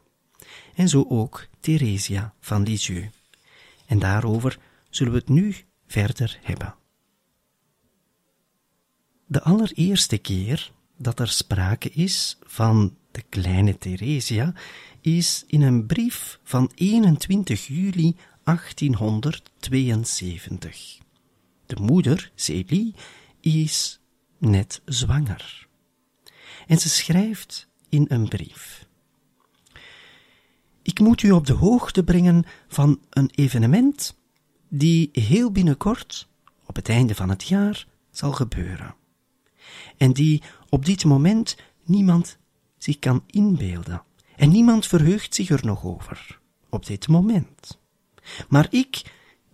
En 0.74 0.88
zo 0.88 1.06
ook 1.08 1.46
Theresia 1.60 2.34
van 2.40 2.62
Lisieux. 2.62 3.16
En 3.86 3.98
daarover 3.98 4.58
zullen 4.90 5.12
we 5.12 5.18
het 5.18 5.28
nu 5.28 5.56
verder 5.86 6.38
hebben. 6.42 6.74
De 9.26 9.42
allereerste 9.42 10.18
keer 10.18 10.72
dat 10.96 11.20
er 11.20 11.28
sprake 11.28 11.90
is 11.90 12.38
van 12.42 12.96
de 13.10 13.22
kleine 13.28 13.78
Theresia 13.78 14.54
is 15.00 15.44
in 15.46 15.62
een 15.62 15.86
brief 15.86 16.38
van 16.42 16.70
21 16.74 17.66
juli 17.66 18.16
1872. 18.44 20.98
De 21.66 21.76
moeder, 21.80 22.30
Célie, 22.34 22.94
is 23.40 23.99
net 24.40 24.82
zwanger. 24.84 25.68
En 26.66 26.78
ze 26.78 26.88
schrijft 26.88 27.68
in 27.88 28.06
een 28.08 28.28
brief. 28.28 28.86
Ik 30.82 30.98
moet 30.98 31.22
u 31.22 31.30
op 31.30 31.46
de 31.46 31.52
hoogte 31.52 32.04
brengen 32.04 32.44
van 32.68 33.00
een 33.10 33.30
evenement 33.34 34.16
die 34.68 35.08
heel 35.12 35.50
binnenkort, 35.50 36.28
op 36.66 36.76
het 36.76 36.88
einde 36.88 37.14
van 37.14 37.28
het 37.28 37.48
jaar, 37.48 37.86
zal 38.10 38.32
gebeuren. 38.32 38.94
En 39.96 40.12
die 40.12 40.42
op 40.68 40.84
dit 40.84 41.04
moment 41.04 41.56
niemand 41.84 42.38
zich 42.78 42.98
kan 42.98 43.24
inbeelden. 43.26 44.02
En 44.36 44.50
niemand 44.50 44.86
verheugt 44.86 45.34
zich 45.34 45.50
er 45.50 45.66
nog 45.66 45.84
over, 45.84 46.40
op 46.68 46.86
dit 46.86 47.08
moment. 47.08 47.78
Maar 48.48 48.66
ik, 48.70 49.02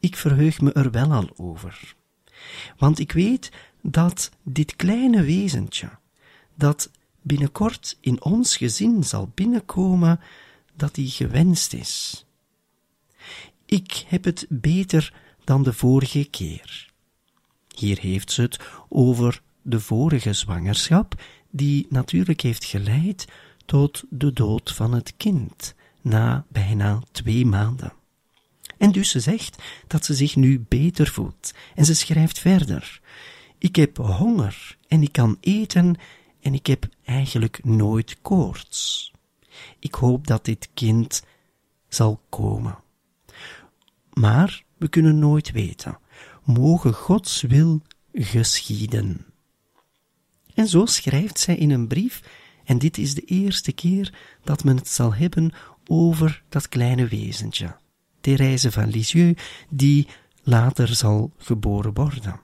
ik 0.01 0.17
verheug 0.17 0.61
me 0.61 0.73
er 0.73 0.91
wel 0.91 1.13
al 1.13 1.31
over. 1.37 1.95
Want 2.77 2.99
ik 2.99 3.13
weet 3.13 3.53
dat 3.91 4.31
dit 4.43 4.77
kleine 4.77 5.23
wezentje, 5.23 5.91
dat 6.55 6.91
binnenkort 7.23 7.97
in 8.01 8.23
ons 8.23 8.57
gezin 8.57 9.05
zal 9.05 9.31
binnenkomen, 9.35 10.21
dat 10.77 10.95
die 10.95 11.11
gewenst 11.11 11.73
is. 11.73 12.25
Ik 13.65 14.05
heb 14.07 14.25
het 14.25 14.47
beter 14.49 15.15
dan 15.45 15.63
de 15.63 15.73
vorige 15.73 16.25
keer. 16.25 16.91
Hier 17.75 17.99
heeft 17.99 18.33
ze 18.33 18.43
het 18.43 18.61
over 18.89 19.43
de 19.63 19.81
vorige 19.81 20.33
zwangerschap, 20.33 21.23
die 21.51 21.87
natuurlijk 21.89 22.41
heeft 22.41 22.65
geleid 22.65 23.25
tot 23.65 24.05
de 24.11 24.33
dood 24.33 24.73
van 24.73 24.93
het 24.93 25.15
kind 25.17 25.75
na 26.01 26.45
bijna 26.49 27.03
twee 27.13 27.47
maanden. 27.47 27.93
En 28.79 28.93
dus 28.93 29.11
ze 29.11 29.21
zegt 29.21 29.63
dat 29.87 30.05
ze 30.05 30.15
zich 30.15 30.37
nu 30.37 30.65
beter 30.69 31.07
voelt. 31.07 31.55
En 31.75 31.85
ze 31.85 31.95
schrijft 31.95 32.39
verder: 32.39 33.01
Ik 33.59 33.77
heb 33.77 33.97
honger 33.97 34.77
en 34.89 35.03
ik 35.03 35.13
kan 35.13 35.37
eten 35.41 35.97
en 36.41 36.55
ik 36.55 36.67
heb 36.67 36.89
eigenlijk 37.05 37.65
nooit 37.65 38.17
koorts. 38.23 39.13
Ik 39.79 39.95
hoop 39.95 40.27
dat 40.27 40.45
dit 40.45 40.69
kind 40.75 41.23
zal 41.89 42.21
komen. 42.29 42.79
Maar 44.13 44.65
we 44.77 44.89
kunnen 44.89 45.19
nooit 45.19 45.53
weten. 45.53 45.99
Mogen 46.45 46.93
Gods 46.93 47.43
wil 47.43 47.83
geschieden. 48.13 49.27
En 50.55 50.69
zo 50.69 50.87
schrijft 50.87 51.39
zij 51.39 51.57
in 51.57 51.71
een 51.71 51.87
brief, 51.87 52.23
en 52.65 52.79
dit 52.79 52.99
is 52.99 53.15
de 53.15 53.21
eerste 53.21 53.73
keer 53.73 54.15
dat 54.45 54.65
men 54.65 54.77
het 54.77 54.89
zal 54.89 55.15
hebben 55.15 55.53
over 55.87 56.43
dat 56.49 56.69
kleine 56.69 57.07
wezentje, 57.07 57.77
Therese 58.21 58.73
van 58.73 58.89
Lisieux, 58.89 59.43
die 59.69 60.09
later 60.43 60.89
zal 60.89 61.33
geboren 61.37 61.95
worden. 61.95 62.41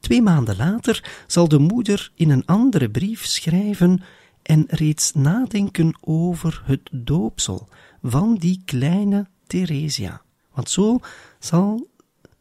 Twee 0.00 0.22
maanden 0.22 0.56
later 0.56 1.22
zal 1.26 1.48
de 1.48 1.58
moeder 1.58 2.10
in 2.14 2.30
een 2.30 2.46
andere 2.46 2.90
brief 2.90 3.26
schrijven 3.26 4.02
en 4.42 4.64
reeds 4.68 5.12
nadenken 5.12 5.98
over 6.00 6.62
het 6.64 6.88
doopsel 6.92 7.68
van 8.02 8.34
die 8.34 8.62
kleine 8.64 9.26
Theresia, 9.46 10.22
want 10.52 10.70
zo 10.70 11.00
zal 11.38 11.88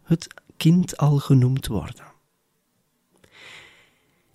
het 0.04 0.28
kind 0.58 0.98
al 0.98 1.18
genoemd 1.18 1.68
worden. 1.68 2.06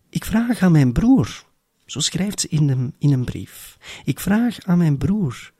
Ik 0.08 0.24
vraag 0.24 0.62
aan 0.62 0.72
mijn 0.72 0.92
broer, 0.92 1.44
zo 1.86 2.00
schrijft 2.00 2.40
ze 2.40 2.48
in 2.48 2.68
een, 2.68 2.94
in 2.98 3.12
een 3.12 3.24
brief, 3.24 3.78
ik 4.04 4.20
vraag 4.20 4.64
aan 4.64 4.78
mijn 4.78 4.98
broer 4.98 5.52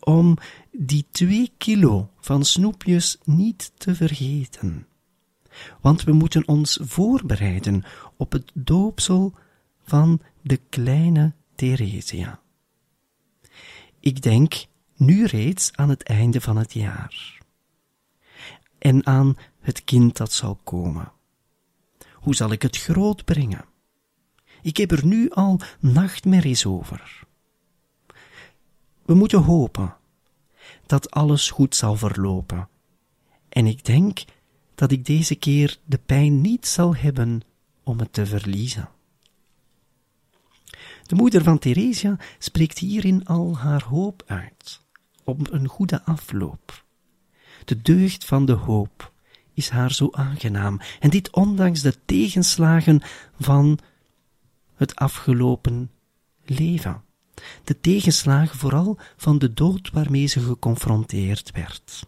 om 0.00 0.36
die 0.72 1.06
twee 1.10 1.52
kilo 1.56 2.10
van 2.20 2.44
snoepjes 2.44 3.18
niet 3.24 3.72
te 3.76 3.94
vergeten. 3.94 4.86
Want 5.80 6.02
we 6.02 6.12
moeten 6.12 6.48
ons 6.48 6.78
voorbereiden 6.82 7.84
op 8.16 8.32
het 8.32 8.50
doopsel 8.54 9.34
van 9.82 10.20
de 10.42 10.60
kleine 10.68 11.32
Theresia. 11.54 12.40
Ik 14.00 14.22
denk 14.22 14.66
nu 14.96 15.24
reeds 15.24 15.72
aan 15.72 15.88
het 15.88 16.02
einde 16.02 16.40
van 16.40 16.56
het 16.56 16.72
jaar 16.72 17.42
en 18.78 19.06
aan 19.06 19.36
het 19.60 19.84
kind 19.84 20.16
dat 20.16 20.32
zal 20.32 20.58
komen. 20.64 21.12
Hoe 22.12 22.34
zal 22.34 22.52
ik 22.52 22.62
het 22.62 22.76
groot 22.76 23.24
brengen? 23.24 23.64
Ik 24.62 24.76
heb 24.76 24.90
er 24.90 25.06
nu 25.06 25.30
al 25.30 25.60
nachtmerries 25.80 26.66
over. 26.66 27.22
We 29.02 29.14
moeten 29.14 29.42
hopen 29.42 29.96
dat 30.86 31.10
alles 31.10 31.50
goed 31.50 31.76
zal 31.76 31.96
verlopen. 31.96 32.68
En 33.48 33.66
ik 33.66 33.84
denk 33.84 34.24
dat 34.74 34.90
ik 34.90 35.04
deze 35.04 35.34
keer 35.34 35.78
de 35.84 35.98
pijn 35.98 36.40
niet 36.40 36.66
zal 36.66 36.96
hebben 36.96 37.42
om 37.82 37.98
het 37.98 38.12
te 38.12 38.26
verliezen. 38.26 38.88
De 41.06 41.14
moeder 41.14 41.42
van 41.42 41.58
Theresia 41.58 42.16
spreekt 42.38 42.78
hierin 42.78 43.26
al 43.26 43.56
haar 43.56 43.84
hoop 43.84 44.22
uit 44.26 44.80
op 45.24 45.52
een 45.52 45.68
goede 45.68 46.02
afloop. 46.02 46.84
De 47.64 47.82
deugd 47.82 48.24
van 48.24 48.46
de 48.46 48.52
hoop 48.52 49.12
is 49.54 49.68
haar 49.68 49.92
zo 49.92 50.08
aangenaam, 50.10 50.80
en 51.00 51.10
dit 51.10 51.30
ondanks 51.30 51.80
de 51.80 51.94
tegenslagen 52.04 53.02
van 53.40 53.78
het 54.74 54.94
afgelopen 54.94 55.90
leven. 56.44 57.02
De 57.64 57.80
tegenslagen 57.80 58.58
vooral 58.58 58.98
van 59.16 59.38
de 59.38 59.54
dood 59.54 59.90
waarmee 59.90 60.26
ze 60.26 60.40
geconfronteerd 60.40 61.50
werd. 61.50 62.06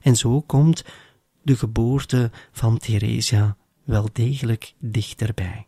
En 0.00 0.16
zo 0.16 0.40
komt 0.40 0.84
de 1.48 1.56
geboorte 1.56 2.30
van 2.52 2.78
Theresia 2.78 3.56
wel 3.84 4.08
degelijk 4.12 4.74
dichterbij. 4.78 5.66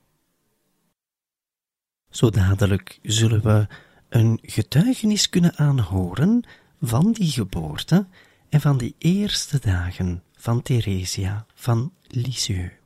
Zo 2.10 2.30
dadelijk 2.30 2.98
zullen 3.02 3.42
we 3.42 3.66
een 4.08 4.38
getuigenis 4.42 5.28
kunnen 5.28 5.56
aanhoren 5.56 6.44
van 6.80 7.12
die 7.12 7.30
geboorte 7.30 8.06
en 8.48 8.60
van 8.60 8.78
die 8.78 8.94
eerste 8.98 9.58
dagen 9.58 10.22
van 10.36 10.62
Theresia 10.62 11.46
van 11.54 11.92
Lisieux. 12.06 12.79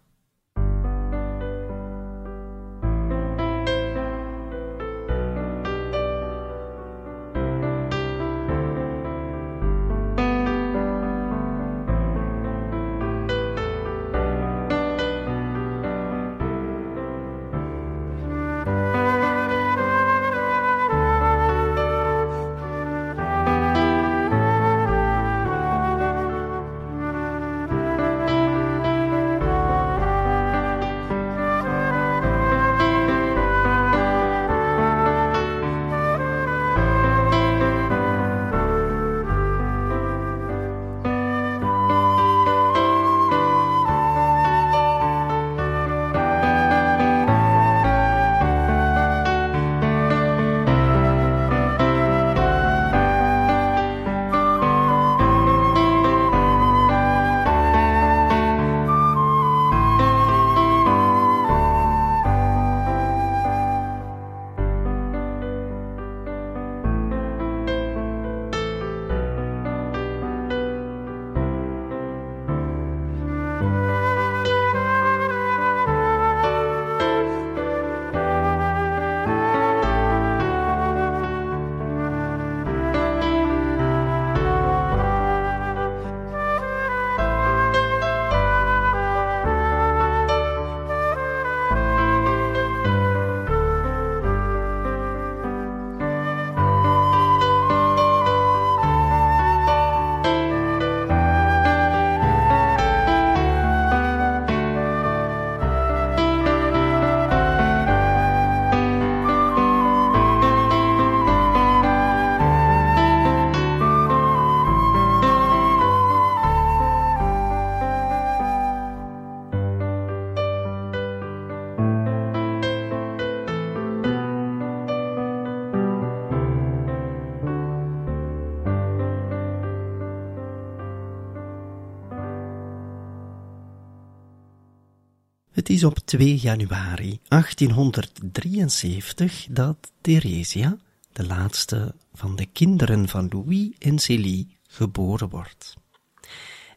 Is 135.74 135.84
op 135.84 135.98
2 135.98 136.36
januari 136.36 137.20
1873 137.28 139.46
dat 139.50 139.92
Theresia, 140.00 140.76
de 141.12 141.26
laatste 141.26 141.94
van 142.12 142.36
de 142.36 142.46
kinderen 142.46 143.08
van 143.08 143.28
Louis 143.30 143.70
en 143.78 143.98
Célie, 143.98 144.56
geboren 144.68 145.28
wordt. 145.28 145.76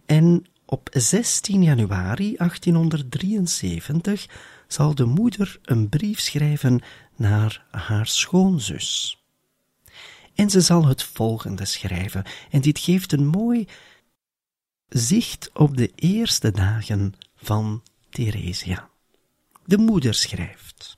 En 0.05 0.45
op 0.65 0.89
16 0.91 1.63
januari 1.63 2.35
1873 2.37 4.27
zal 4.67 4.95
de 4.95 5.05
moeder 5.05 5.59
een 5.63 5.89
brief 5.89 6.19
schrijven 6.19 6.81
naar 7.15 7.65
haar 7.71 8.07
schoonzus. 8.07 9.21
En 10.35 10.49
ze 10.49 10.61
zal 10.61 10.85
het 10.85 11.03
volgende 11.03 11.65
schrijven, 11.65 12.23
en 12.51 12.61
dit 12.61 12.79
geeft 12.79 13.11
een 13.11 13.27
mooi 13.27 13.67
zicht 14.87 15.49
op 15.53 15.77
de 15.77 15.91
eerste 15.95 16.51
dagen 16.51 17.13
van 17.35 17.81
Theresia. 18.17 18.89
De 19.65 19.77
moeder 19.77 20.13
schrijft. 20.13 20.97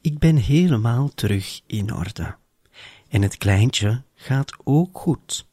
Ik 0.00 0.18
ben 0.18 0.36
helemaal 0.36 1.08
terug 1.08 1.60
in 1.66 1.94
orde. 1.94 2.36
En 3.08 3.22
het 3.22 3.36
kleintje 3.36 4.02
gaat 4.14 4.52
ook 4.64 4.98
goed. 4.98 5.46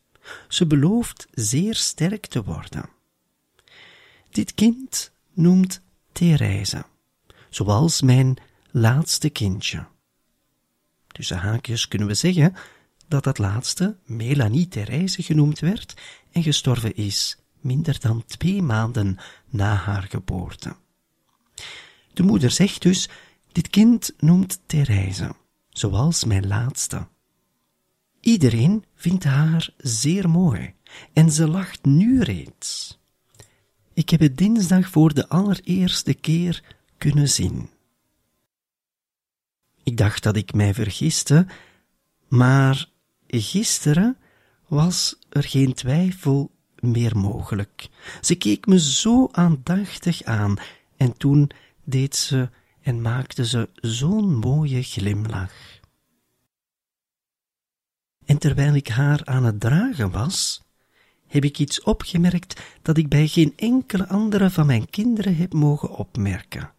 Ze 0.48 0.68
belooft 0.68 1.28
zeer 1.32 1.76
sterk 1.76 2.26
te 2.26 2.44
worden. 2.44 2.90
Dit 4.30 4.54
kind 4.54 5.12
noemt 5.34 5.82
Therese, 6.12 6.86
zoals 7.50 8.02
mijn 8.02 8.38
laatste 8.72 9.30
kindje. 9.30 9.88
Tussen 11.08 11.38
haakjes 11.38 11.88
kunnen 11.88 12.08
we 12.08 12.14
zeggen 12.14 12.56
dat 13.08 13.24
dat 13.24 13.38
laatste 13.38 13.98
Melanie 14.06 14.68
Therese 14.68 15.24
genoemd 15.24 15.60
werd 15.60 15.94
en 16.32 16.44
gestorven 16.44 16.96
is 16.96 17.41
minder 17.64 18.00
dan 18.00 18.26
twee 18.26 18.62
maanden 18.62 19.18
na 19.50 19.74
haar 19.76 20.04
geboorte. 20.04 20.76
De 22.14 22.24
moeder 22.24 22.52
zegt 22.52 22.82
dus, 22.82 23.10
dit 23.52 23.70
kind 23.70 24.14
noemt 24.20 24.62
Therese, 24.66 25.36
zoals 25.70 26.24
mijn 26.24 26.48
laatste. 26.48 27.08
Iedereen 28.20 28.86
vindt 28.96 29.24
haar 29.24 29.74
zeer 29.78 30.30
mooi 30.30 30.74
en 31.14 31.32
ze 31.32 31.48
lacht 31.48 31.86
nu 31.86 32.22
reeds. 32.22 33.00
Ik 33.94 34.10
heb 34.10 34.20
het 34.20 34.38
dinsdag 34.38 34.90
voor 34.90 35.14
de 35.14 35.30
allereerste 35.30 36.14
keer 36.14 36.64
kunnen 36.98 37.30
zien. 37.30 37.70
Ik 39.84 39.98
dacht 39.98 40.24
dat 40.24 40.36
ik 40.36 40.54
mij 40.54 40.74
vergiste, 40.74 41.48
maar 42.28 42.90
gisteren 43.28 44.18
was 44.68 45.20
er 45.30 45.44
geen 45.44 45.74
twijfel 45.74 46.52
meer 46.82 47.18
mogelijk. 47.18 47.90
Ze 48.22 48.36
keek 48.36 48.66
me 48.66 48.80
zo 48.80 49.30
aandachtig 49.32 50.24
aan 50.24 50.56
en 50.98 51.18
toen 51.18 51.50
deed 51.84 52.16
ze 52.16 52.50
en 52.82 53.02
maakte 53.02 53.46
ze 53.46 53.70
zo'n 53.76 54.36
mooie 54.36 54.84
glimlach. 54.84 55.80
En 58.26 58.38
terwijl 58.38 58.74
ik 58.74 58.88
haar 58.88 59.26
aan 59.26 59.44
het 59.44 59.60
dragen 59.60 60.12
was, 60.12 60.62
heb 61.28 61.44
ik 61.44 61.60
iets 61.60 61.82
opgemerkt 61.82 62.62
dat 62.82 62.98
ik 62.98 63.10
bij 63.10 63.28
geen 63.28 63.54
enkele 63.56 64.08
andere 64.08 64.50
van 64.50 64.66
mijn 64.66 64.90
kinderen 64.90 65.36
heb 65.36 65.54
mogen 65.54 65.90
opmerken. 65.90 66.74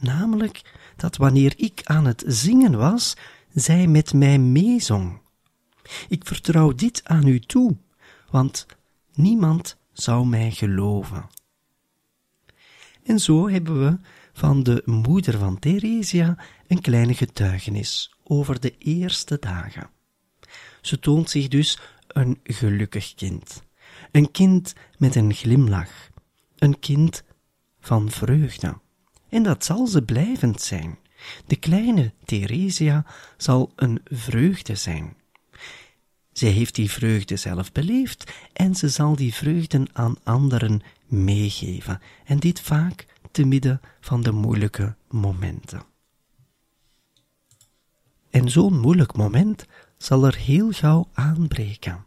namelijk 0.00 0.62
dat 0.96 1.16
wanneer 1.16 1.52
ik 1.56 1.80
aan 1.84 2.04
het 2.04 2.24
zingen 2.26 2.78
was, 2.78 3.16
zij 3.54 3.86
met 3.86 4.12
mij 4.12 4.38
meezong. 4.38 5.20
Ik 6.08 6.26
vertrouw 6.26 6.72
dit 6.72 7.00
aan 7.04 7.26
u 7.26 7.40
toe, 7.40 7.76
want 8.30 8.66
niemand 9.18 9.76
zou 9.92 10.26
mij 10.26 10.50
geloven. 10.50 11.26
En 13.02 13.18
zo 13.18 13.48
hebben 13.48 13.80
we 13.84 13.98
van 14.32 14.62
de 14.62 14.82
moeder 14.84 15.38
van 15.38 15.58
Theresia 15.58 16.38
een 16.66 16.80
kleine 16.80 17.14
getuigenis 17.14 18.14
over 18.24 18.60
de 18.60 18.78
eerste 18.78 19.38
dagen. 19.38 19.90
Ze 20.80 20.98
toont 20.98 21.30
zich 21.30 21.48
dus 21.48 21.78
een 22.06 22.40
gelukkig 22.42 23.14
kind, 23.14 23.62
een 24.12 24.30
kind 24.30 24.74
met 24.98 25.14
een 25.14 25.34
glimlach, 25.34 26.10
een 26.56 26.78
kind 26.78 27.22
van 27.80 28.10
vreugde. 28.10 28.78
En 29.28 29.42
dat 29.42 29.64
zal 29.64 29.86
ze 29.86 30.02
blijvend 30.02 30.60
zijn. 30.62 30.98
De 31.46 31.56
kleine 31.56 32.12
Theresia 32.24 33.06
zal 33.36 33.72
een 33.76 34.00
vreugde 34.04 34.74
zijn. 34.74 35.16
Zij 36.38 36.50
heeft 36.50 36.74
die 36.74 36.90
vreugde 36.90 37.36
zelf 37.36 37.72
beleefd 37.72 38.32
en 38.52 38.74
ze 38.74 38.88
zal 38.88 39.16
die 39.16 39.34
vreugden 39.34 39.86
aan 39.92 40.16
anderen 40.22 40.80
meegeven, 41.06 42.00
en 42.24 42.38
dit 42.38 42.60
vaak 42.60 43.06
te 43.30 43.44
midden 43.44 43.80
van 44.00 44.22
de 44.22 44.32
moeilijke 44.32 44.96
momenten. 45.08 45.82
En 48.30 48.50
zo'n 48.50 48.80
moeilijk 48.80 49.16
moment 49.16 49.66
zal 49.96 50.24
er 50.24 50.36
heel 50.36 50.72
gauw 50.72 51.08
aanbreken. 51.12 52.04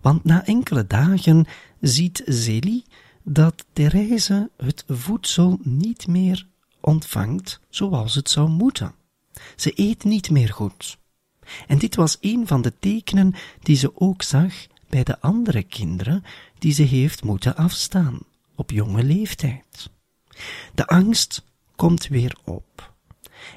Want 0.00 0.24
na 0.24 0.46
enkele 0.46 0.86
dagen 0.86 1.46
ziet 1.80 2.22
Zélie 2.26 2.84
dat 3.22 3.64
Therese 3.72 4.50
het 4.56 4.84
voedsel 4.88 5.58
niet 5.62 6.06
meer 6.06 6.46
ontvangt 6.80 7.60
zoals 7.68 8.14
het 8.14 8.30
zou 8.30 8.48
moeten. 8.48 8.94
Ze 9.56 9.72
eet 9.74 10.04
niet 10.04 10.30
meer 10.30 10.52
goed. 10.52 10.98
En 11.66 11.78
dit 11.78 11.96
was 11.96 12.16
een 12.20 12.46
van 12.46 12.62
de 12.62 12.72
tekenen 12.78 13.34
die 13.62 13.76
ze 13.76 14.00
ook 14.00 14.22
zag 14.22 14.54
bij 14.88 15.04
de 15.04 15.20
andere 15.20 15.62
kinderen 15.62 16.24
die 16.58 16.72
ze 16.72 16.82
heeft 16.82 17.24
moeten 17.24 17.56
afstaan 17.56 18.18
op 18.54 18.70
jonge 18.70 19.04
leeftijd. 19.04 19.90
De 20.74 20.86
angst 20.86 21.44
komt 21.76 22.06
weer 22.06 22.36
op. 22.44 22.92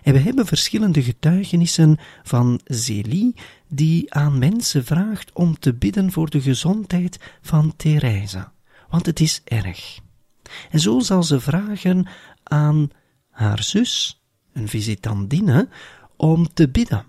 En 0.04 0.13
we 0.13 0.19
hebben 0.19 0.45
verschillende 0.45 1.04
getuigenissen 1.04 1.97
van 2.23 2.62
Zélie 2.63 3.36
die 3.67 4.13
aan 4.13 4.39
mensen 4.39 4.86
vraagt 4.86 5.32
om 5.34 5.60
te 5.60 5.73
bidden 5.73 6.12
voor 6.12 6.30
de 6.30 6.41
gezondheid 6.41 7.19
van 7.41 7.75
Therese, 7.75 8.47
want 8.89 9.06
het 9.06 9.19
is 9.19 9.41
erg. 9.43 9.99
En 10.69 10.80
zo 10.80 10.99
zal 10.99 11.23
ze 11.23 11.39
vragen 11.39 12.08
aan 12.43 12.89
haar 13.30 13.63
zus, 13.63 14.21
een 14.54 14.67
visitandine, 14.67 15.69
om 16.15 16.54
te 16.54 16.69
bidden. 16.69 17.06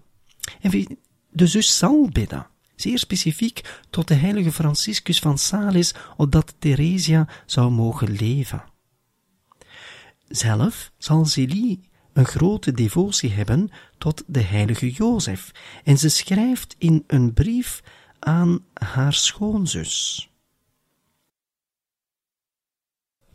En 0.61 0.99
de 1.31 1.47
zus 1.47 1.79
zal 1.79 2.09
bidden, 2.09 2.47
zeer 2.77 2.99
specifiek 2.99 3.81
tot 3.91 4.09
de 4.09 4.15
heilige 4.15 4.53
Franciscus 4.53 5.19
van 5.19 5.39
Sales, 5.39 5.95
opdat 6.17 6.55
Theresia 6.59 7.29
zou 7.47 7.71
mogen 7.71 8.11
leven. 8.11 8.65
Zelf 10.29 10.93
zal 10.99 11.27
Zélie 11.27 11.91
een 12.13 12.27
grote 12.27 12.73
devotie 12.73 13.31
hebben 13.31 13.71
tot 13.99 14.23
de 14.27 14.43
heilige 14.43 14.91
Jozef, 14.91 15.51
en 15.85 15.99
ze 15.99 16.09
schrijft 16.09 16.75
in 16.79 17.05
een 17.07 17.33
brief 17.33 17.83
aan 18.19 18.65
haar 18.73 19.13
schoonzus. 19.13 20.27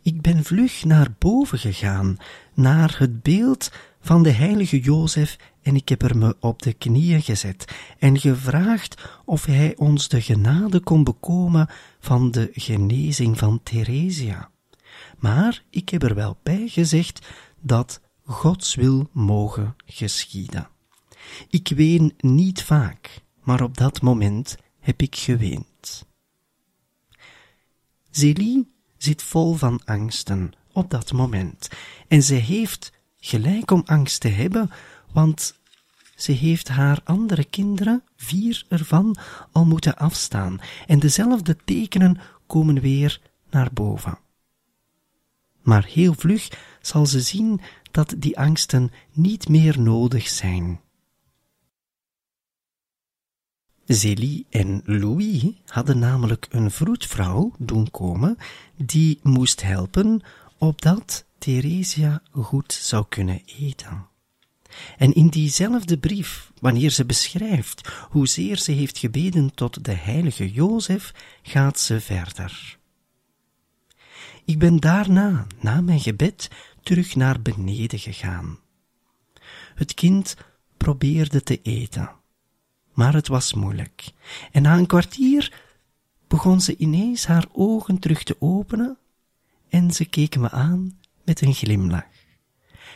Ik 0.02 0.20
ben 0.20 0.44
vlug 0.44 0.84
naar 0.84 1.14
boven 1.18 1.58
gegaan, 1.58 2.16
naar 2.54 2.98
het 2.98 3.22
beeld 3.22 3.72
van 4.00 4.22
de 4.22 4.30
heilige 4.30 4.80
Jozef, 4.80 5.36
en 5.68 5.76
ik 5.76 5.88
heb 5.88 6.02
er 6.02 6.16
me 6.16 6.36
op 6.40 6.62
de 6.62 6.72
knieën 6.72 7.22
gezet 7.22 7.76
en 7.98 8.18
gevraagd 8.18 9.02
of 9.24 9.44
hij 9.44 9.76
ons 9.76 10.08
de 10.08 10.20
genade 10.20 10.80
kon 10.80 11.04
bekomen 11.04 11.68
van 12.00 12.30
de 12.30 12.50
genezing 12.52 13.38
van 13.38 13.60
Theresia. 13.62 14.50
Maar 15.18 15.64
ik 15.70 15.88
heb 15.88 16.02
er 16.02 16.14
wel 16.14 16.38
bij 16.42 16.68
gezegd 16.68 17.26
dat 17.60 18.00
Gods 18.24 18.74
wil 18.74 19.08
mogen 19.12 19.76
geschieden. 19.86 20.68
Ik 21.48 21.68
ween 21.68 22.14
niet 22.18 22.62
vaak, 22.62 23.22
maar 23.42 23.62
op 23.62 23.76
dat 23.76 24.02
moment 24.02 24.56
heb 24.80 25.02
ik 25.02 25.16
geweend. 25.16 26.06
Zélie 28.10 28.72
zit 28.96 29.22
vol 29.22 29.54
van 29.54 29.80
angsten 29.84 30.52
op 30.72 30.90
dat 30.90 31.12
moment 31.12 31.68
en 32.08 32.22
ze 32.22 32.34
heeft 32.34 32.92
gelijk 33.16 33.70
om 33.70 33.82
angst 33.86 34.20
te 34.20 34.28
hebben, 34.28 34.70
want 35.12 35.57
ze 36.18 36.32
heeft 36.32 36.68
haar 36.68 37.00
andere 37.04 37.44
kinderen, 37.44 38.02
vier 38.16 38.64
ervan, 38.68 39.16
al 39.52 39.64
moeten 39.64 39.96
afstaan 39.96 40.58
en 40.86 40.98
dezelfde 40.98 41.56
tekenen 41.64 42.18
komen 42.46 42.80
weer 42.80 43.20
naar 43.50 43.70
boven. 43.72 44.18
Maar 45.62 45.84
heel 45.84 46.14
vlug 46.14 46.48
zal 46.80 47.06
ze 47.06 47.20
zien 47.20 47.60
dat 47.90 48.14
die 48.18 48.38
angsten 48.38 48.90
niet 49.12 49.48
meer 49.48 49.80
nodig 49.80 50.28
zijn. 50.28 50.80
Zélie 53.84 54.46
en 54.50 54.82
Louis 54.84 55.52
hadden 55.66 55.98
namelijk 55.98 56.46
een 56.50 56.70
vroedvrouw 56.70 57.52
doen 57.58 57.90
komen 57.90 58.36
die 58.76 59.20
moest 59.22 59.62
helpen 59.62 60.20
opdat 60.58 61.24
Theresia 61.38 62.22
goed 62.32 62.72
zou 62.72 63.04
kunnen 63.08 63.42
eten. 63.44 64.06
En 64.96 65.12
in 65.14 65.28
diezelfde 65.28 65.98
brief, 65.98 66.52
wanneer 66.60 66.90
ze 66.90 67.04
beschrijft 67.04 67.88
hoezeer 68.10 68.56
ze 68.56 68.72
heeft 68.72 68.98
gebeden 68.98 69.54
tot 69.54 69.84
de 69.84 69.92
heilige 69.92 70.52
Jozef, 70.52 71.12
gaat 71.42 71.78
ze 71.78 72.00
verder. 72.00 72.78
Ik 74.44 74.58
ben 74.58 74.76
daarna, 74.76 75.46
na 75.60 75.80
mijn 75.80 76.00
gebed, 76.00 76.50
terug 76.82 77.16
naar 77.16 77.42
beneden 77.42 77.98
gegaan. 77.98 78.58
Het 79.74 79.94
kind 79.94 80.36
probeerde 80.76 81.42
te 81.42 81.62
eten, 81.62 82.10
maar 82.94 83.14
het 83.14 83.28
was 83.28 83.54
moeilijk. 83.54 84.12
En 84.52 84.62
na 84.62 84.76
een 84.76 84.86
kwartier 84.86 85.52
begon 86.28 86.60
ze 86.60 86.76
ineens 86.76 87.26
haar 87.26 87.46
ogen 87.52 87.98
terug 87.98 88.22
te 88.22 88.36
openen 88.38 88.98
en 89.68 89.92
ze 89.92 90.04
keek 90.04 90.36
me 90.36 90.50
aan 90.50 90.98
met 91.24 91.40
een 91.40 91.54
glimlach. 91.54 92.04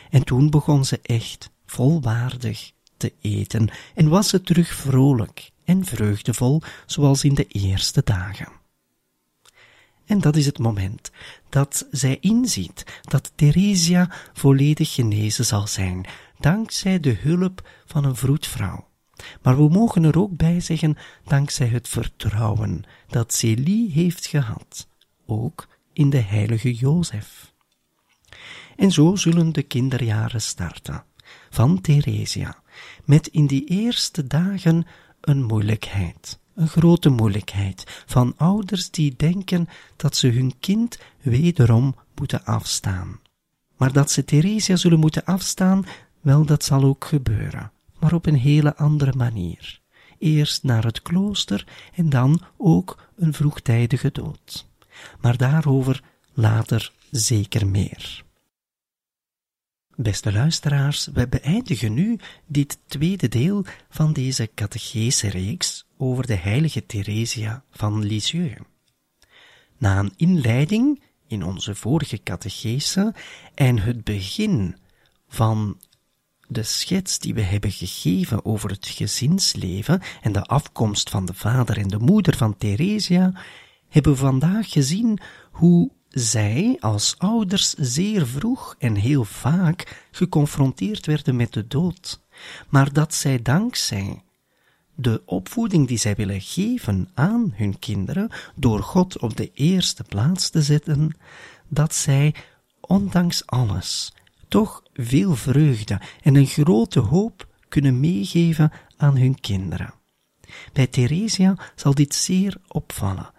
En 0.09 0.23
toen 0.23 0.49
begon 0.49 0.85
ze 0.85 0.99
echt 1.01 1.51
volwaardig 1.73 2.71
te 2.97 3.13
eten 3.21 3.69
en 3.95 4.09
was 4.09 4.29
ze 4.29 4.41
terug 4.41 4.73
vrolijk 4.73 5.51
en 5.65 5.85
vreugdevol 5.85 6.61
zoals 6.85 7.23
in 7.23 7.33
de 7.33 7.45
eerste 7.47 8.01
dagen. 8.03 8.51
En 10.05 10.19
dat 10.19 10.35
is 10.35 10.45
het 10.45 10.59
moment 10.59 11.11
dat 11.49 11.87
zij 11.91 12.17
inziet 12.19 12.99
dat 13.01 13.31
Theresia 13.35 14.09
volledig 14.33 14.93
genezen 14.93 15.45
zal 15.45 15.67
zijn, 15.67 16.05
dankzij 16.39 16.99
de 16.99 17.13
hulp 17.13 17.69
van 17.85 18.03
een 18.03 18.15
vroedvrouw. 18.15 18.87
Maar 19.41 19.57
we 19.57 19.69
mogen 19.69 20.03
er 20.03 20.19
ook 20.19 20.37
bij 20.37 20.59
zeggen, 20.59 20.97
dankzij 21.25 21.67
het 21.67 21.87
vertrouwen 21.87 22.83
dat 23.07 23.33
Celie 23.33 23.91
heeft 23.91 24.25
gehad, 24.25 24.87
ook 25.25 25.67
in 25.93 26.09
de 26.09 26.21
heilige 26.21 26.73
Jozef. 26.73 27.53
En 28.75 28.91
zo 28.91 29.15
zullen 29.15 29.51
de 29.51 29.63
kinderjaren 29.63 30.41
starten 30.41 31.03
van 31.49 31.81
Theresia, 31.81 32.61
met 33.05 33.27
in 33.27 33.47
die 33.47 33.65
eerste 33.65 34.27
dagen 34.27 34.85
een 35.21 35.43
moeilijkheid 35.43 36.41
een 36.55 36.67
grote 36.67 37.09
moeilijkheid 37.09 38.03
van 38.05 38.33
ouders 38.37 38.89
die 38.89 39.13
denken 39.17 39.67
dat 39.95 40.15
ze 40.15 40.27
hun 40.27 40.53
kind 40.59 40.99
wederom 41.21 41.95
moeten 42.15 42.45
afstaan. 42.45 43.19
Maar 43.77 43.93
dat 43.93 44.11
ze 44.11 44.25
Theresia 44.25 44.75
zullen 44.75 44.99
moeten 44.99 45.25
afstaan, 45.25 45.85
wel 46.21 46.45
dat 46.45 46.63
zal 46.63 46.83
ook 46.83 47.05
gebeuren, 47.05 47.71
maar 47.99 48.13
op 48.13 48.25
een 48.25 48.35
hele 48.35 48.75
andere 48.75 49.13
manier. 49.17 49.81
Eerst 50.17 50.63
naar 50.63 50.83
het 50.83 51.01
klooster 51.01 51.67
en 51.93 52.09
dan 52.09 52.41
ook 52.57 53.09
een 53.15 53.33
vroegtijdige 53.33 54.11
dood. 54.11 54.67
Maar 55.21 55.37
daarover 55.37 56.03
later 56.33 56.91
zeker 57.11 57.67
meer. 57.67 58.22
Beste 59.95 60.31
luisteraars, 60.31 61.09
we 61.13 61.27
beëindigen 61.27 61.93
nu 61.93 62.19
dit 62.45 62.79
tweede 62.85 63.27
deel 63.27 63.65
van 63.89 64.13
deze 64.13 64.49
catechese 64.55 65.29
reeks 65.29 65.85
over 65.97 66.27
de 66.27 66.35
heilige 66.35 66.85
Theresia 66.85 67.63
van 67.71 68.03
Lisieux. 68.03 68.61
Na 69.77 69.99
een 69.99 70.13
inleiding 70.15 71.03
in 71.27 71.43
onze 71.43 71.75
vorige 71.75 72.23
catechese 72.23 73.13
en 73.55 73.79
het 73.79 74.03
begin 74.03 74.75
van 75.27 75.77
de 76.47 76.63
schets 76.63 77.19
die 77.19 77.33
we 77.33 77.41
hebben 77.41 77.71
gegeven 77.71 78.45
over 78.45 78.69
het 78.69 78.87
gezinsleven 78.87 80.01
en 80.21 80.31
de 80.31 80.43
afkomst 80.43 81.09
van 81.09 81.25
de 81.25 81.33
vader 81.33 81.77
en 81.77 81.87
de 81.87 81.99
moeder 81.99 82.37
van 82.37 82.57
Theresia, 82.57 83.41
hebben 83.89 84.11
we 84.11 84.17
vandaag 84.17 84.71
gezien 84.71 85.19
hoe 85.51 85.91
zij 86.13 86.77
als 86.79 87.15
ouders 87.17 87.73
zeer 87.73 88.27
vroeg 88.27 88.75
en 88.79 88.95
heel 88.95 89.23
vaak 89.23 90.07
geconfronteerd 90.11 91.05
werden 91.05 91.35
met 91.35 91.53
de 91.53 91.67
dood, 91.67 92.21
maar 92.69 92.93
dat 92.93 93.13
zij 93.13 93.41
dankzij 93.41 94.23
de 94.95 95.21
opvoeding 95.25 95.87
die 95.87 95.97
zij 95.97 96.15
willen 96.15 96.41
geven 96.41 97.09
aan 97.13 97.53
hun 97.55 97.79
kinderen, 97.79 98.29
door 98.55 98.83
God 98.83 99.19
op 99.19 99.37
de 99.37 99.51
eerste 99.53 100.03
plaats 100.03 100.49
te 100.49 100.61
zetten, 100.61 101.17
dat 101.67 101.93
zij, 101.93 102.35
ondanks 102.79 103.45
alles, 103.45 104.13
toch 104.47 104.83
veel 104.93 105.35
vreugde 105.35 106.01
en 106.21 106.35
een 106.35 106.47
grote 106.47 106.99
hoop 106.99 107.47
kunnen 107.69 107.99
meegeven 107.99 108.71
aan 108.97 109.17
hun 109.17 109.39
kinderen. 109.39 109.93
Bij 110.73 110.87
Theresia 110.87 111.57
zal 111.75 111.93
dit 111.93 112.15
zeer 112.15 112.57
opvallen. 112.67 113.32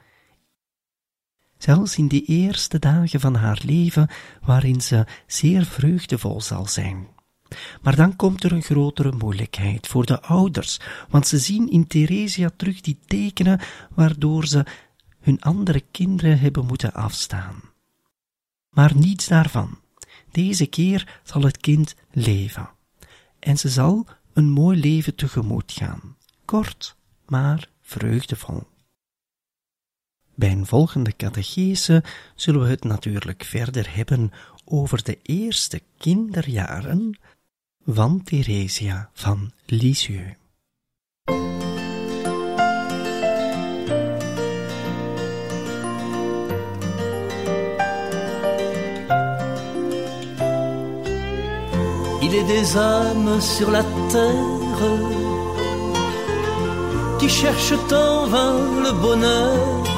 Zelfs 1.64 1.96
in 1.96 2.08
de 2.08 2.22
eerste 2.22 2.78
dagen 2.78 3.20
van 3.20 3.34
haar 3.34 3.60
leven, 3.64 4.08
waarin 4.42 4.80
ze 4.80 5.06
zeer 5.26 5.64
vreugdevol 5.64 6.40
zal 6.40 6.66
zijn. 6.66 7.08
Maar 7.82 7.96
dan 7.96 8.16
komt 8.16 8.44
er 8.44 8.52
een 8.52 8.62
grotere 8.62 9.12
moeilijkheid 9.12 9.86
voor 9.86 10.06
de 10.06 10.22
ouders, 10.22 10.80
want 11.08 11.26
ze 11.26 11.38
zien 11.38 11.70
in 11.70 11.86
Theresia 11.86 12.50
terug 12.56 12.80
die 12.80 12.98
tekenen 13.06 13.60
waardoor 13.94 14.46
ze 14.46 14.64
hun 15.20 15.40
andere 15.40 15.82
kinderen 15.90 16.38
hebben 16.38 16.66
moeten 16.66 16.94
afstaan. 16.94 17.60
Maar 18.70 18.96
niets 18.96 19.28
daarvan. 19.28 19.78
Deze 20.30 20.66
keer 20.66 21.20
zal 21.22 21.42
het 21.42 21.56
kind 21.56 21.94
leven. 22.10 22.68
En 23.38 23.58
ze 23.58 23.68
zal 23.68 24.06
een 24.32 24.50
mooi 24.50 24.80
leven 24.80 25.14
tegemoet 25.14 25.72
gaan. 25.72 26.16
Kort, 26.44 26.96
maar 27.26 27.68
vreugdevol. 27.82 28.72
Bij 30.34 30.50
een 30.50 30.66
volgende 30.66 31.16
catechese 31.16 32.02
zullen 32.34 32.60
we 32.60 32.68
het 32.68 32.84
natuurlijk 32.84 33.44
verder 33.44 33.94
hebben 33.94 34.32
over 34.64 35.04
de 35.04 35.18
eerste 35.22 35.80
kinderjaren 35.98 37.18
van 37.86 38.22
Theresia 38.24 39.10
van 39.12 39.52
Lisieux. 39.66 40.36
Il 52.20 52.34
est 52.40 52.46
des 52.46 52.76
âmes 52.76 53.40
sur 53.40 53.70
la 53.70 53.84
terre 54.10 54.98
qui 57.18 57.28
cherchent 57.28 57.92
en 57.92 58.26
vain 58.26 58.82
le 58.82 58.92
bonheur. 58.92 59.93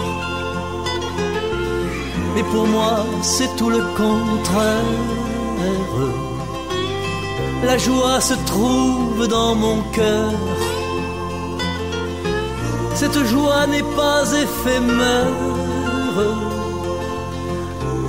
Mais 2.37 2.45
pour 2.53 2.67
moi, 2.67 3.07
c'est 3.23 3.57
tout 3.57 3.71
le 3.71 3.83
contraire. 3.97 4.93
La 7.65 7.79
joie 7.79 8.21
se 8.21 8.35
trouve 8.51 9.27
dans 9.27 9.55
mon 9.55 9.79
cœur. 9.95 10.33
Cette 12.95 13.25
joie 13.25 13.67
n'est 13.67 13.89
pas 14.01 14.23
éphémère. 14.45 15.33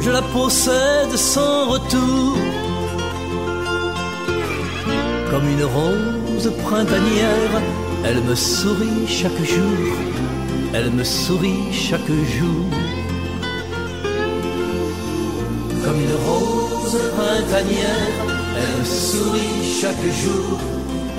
Je 0.01 0.11
la 0.11 0.21
possède 0.21 1.15
sans 1.15 1.69
retour 1.69 2.37
comme 5.31 5.47
une 5.49 5.63
rose 5.63 6.51
printanière, 6.63 7.61
elle 8.05 8.21
me 8.23 8.35
sourit 8.35 9.07
chaque 9.07 9.43
jour, 9.43 9.95
elle 10.73 10.91
me 10.91 11.03
sourit 11.03 11.71
chaque 11.71 12.07
jour. 12.07 12.96
Rose 16.87 17.01
printanière, 17.15 18.13
elle 18.57 18.79
me 18.79 18.85
sourit 18.85 19.63
chaque 19.81 20.05
jour, 20.23 20.59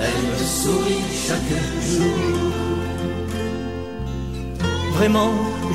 elle 0.01 0.21
me 0.29 0.45
sourit 0.61 1.05
chaque 1.27 1.53
jour. 1.89 2.17
Vraiment, 4.93 5.31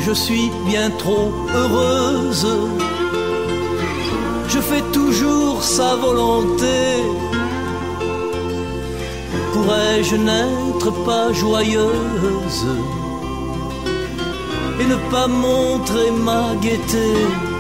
je 0.07 0.13
suis 0.13 0.51
bien 0.67 0.91
trop 0.91 1.33
heureuse. 1.55 2.47
Je 4.49 4.59
fais 4.61 4.83
toujours 4.93 5.63
sa 5.63 5.97
volonté 5.97 6.77
pourrais-je 9.53 10.17
n'être 10.17 10.91
pas 11.05 11.33
joyeuse 11.33 12.67
et 14.81 14.85
ne 14.85 14.97
pas 15.11 15.29
montrer 15.29 16.11
ma 16.11 16.55
gaieté? 16.61 17.54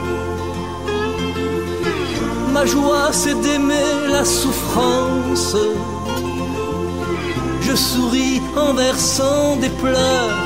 Ma 2.55 2.64
joie 2.64 3.11
c'est 3.11 3.35
d'aimer 3.40 3.90
la 4.12 4.25
souffrance. 4.25 5.57
Je 7.67 7.75
souris 7.75 8.40
en 8.57 8.73
versant 8.75 9.57
des 9.57 9.71
pleurs. 9.83 10.38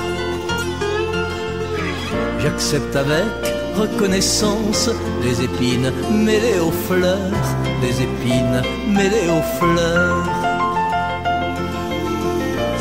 J'accepte 2.40 2.96
avec 2.96 3.34
reconnaissance 3.76 4.88
les 5.22 5.42
épines 5.42 5.92
mêlées 6.10 6.60
aux 6.60 6.76
fleurs, 6.86 7.46
des 7.82 7.96
épines 8.08 8.62
mêlées 8.96 9.28
aux 9.36 9.46
fleurs. 9.58 10.24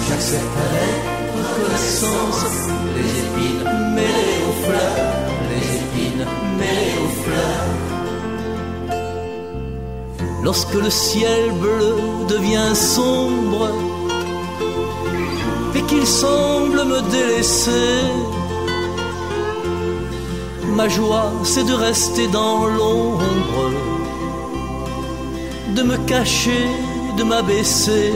J'accepte 0.07 0.57
avec 0.67 0.95
reconnaissance 1.37 2.45
les 2.95 3.11
épines 3.25 3.69
mêlées 3.97 4.41
aux 4.49 4.57
fleurs, 4.65 5.05
les 5.51 5.67
épines 5.83 6.25
mêlées 6.57 6.97
aux 7.03 7.13
fleurs. 7.23 7.96
Lorsque 10.47 10.75
le 10.75 10.89
ciel 10.89 11.51
bleu 11.51 11.97
devient 12.29 12.73
sombre 12.73 13.67
et 15.75 15.81
qu'il 15.89 16.07
semble 16.07 16.85
me 16.85 17.01
délaisser, 17.11 18.05
ma 20.67 20.87
joie 20.87 21.33
c'est 21.43 21.65
de 21.65 21.73
rester 21.73 22.29
dans 22.29 22.65
l'ombre, 22.65 23.71
de 25.75 25.81
me 25.81 25.97
cacher, 26.07 26.67
de 27.17 27.23
m'abaisser 27.23 28.13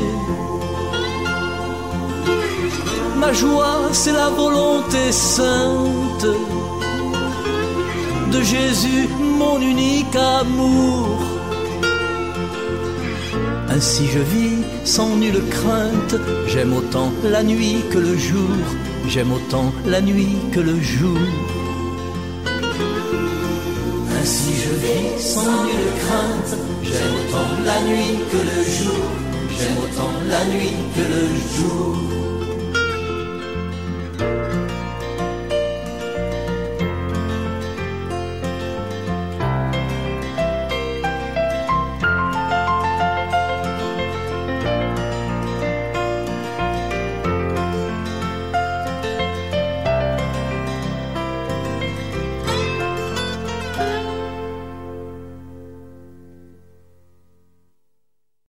Ma 3.18 3.34
joie, 3.34 3.90
c'est 3.92 4.14
la 4.14 4.30
volonté 4.30 5.12
sainte 5.12 6.28
de 8.32 8.42
Jésus, 8.42 9.10
mon 9.20 9.60
unique 9.60 10.16
amour. 10.16 11.41
Ainsi 13.74 14.06
je 14.08 14.20
vis 14.20 14.64
sans 14.84 15.16
nulle 15.16 15.42
crainte, 15.50 16.16
j'aime 16.48 16.74
autant 16.74 17.10
la 17.24 17.42
nuit 17.42 17.78
que 17.90 18.00
le 18.00 18.18
jour, 18.18 18.50
j'aime 19.08 19.32
autant 19.32 19.72
la 19.86 20.02
nuit 20.02 20.36
que 20.52 20.60
le 20.60 20.78
jour. 20.82 21.18
Ainsi 24.20 24.54
je 24.64 24.74
vis 24.84 25.24
sans 25.24 25.64
nulle 25.64 25.92
crainte, 26.04 26.60
j'aime 26.84 27.14
autant 27.22 27.50
la 27.64 27.80
nuit 27.88 28.20
que 28.30 28.38
le 28.38 28.62
jour, 28.78 29.06
j'aime 29.58 29.78
autant 29.86 30.12
la 30.28 30.44
nuit 30.54 30.76
que 30.94 31.04
le 31.16 31.24
jour. 31.56 32.31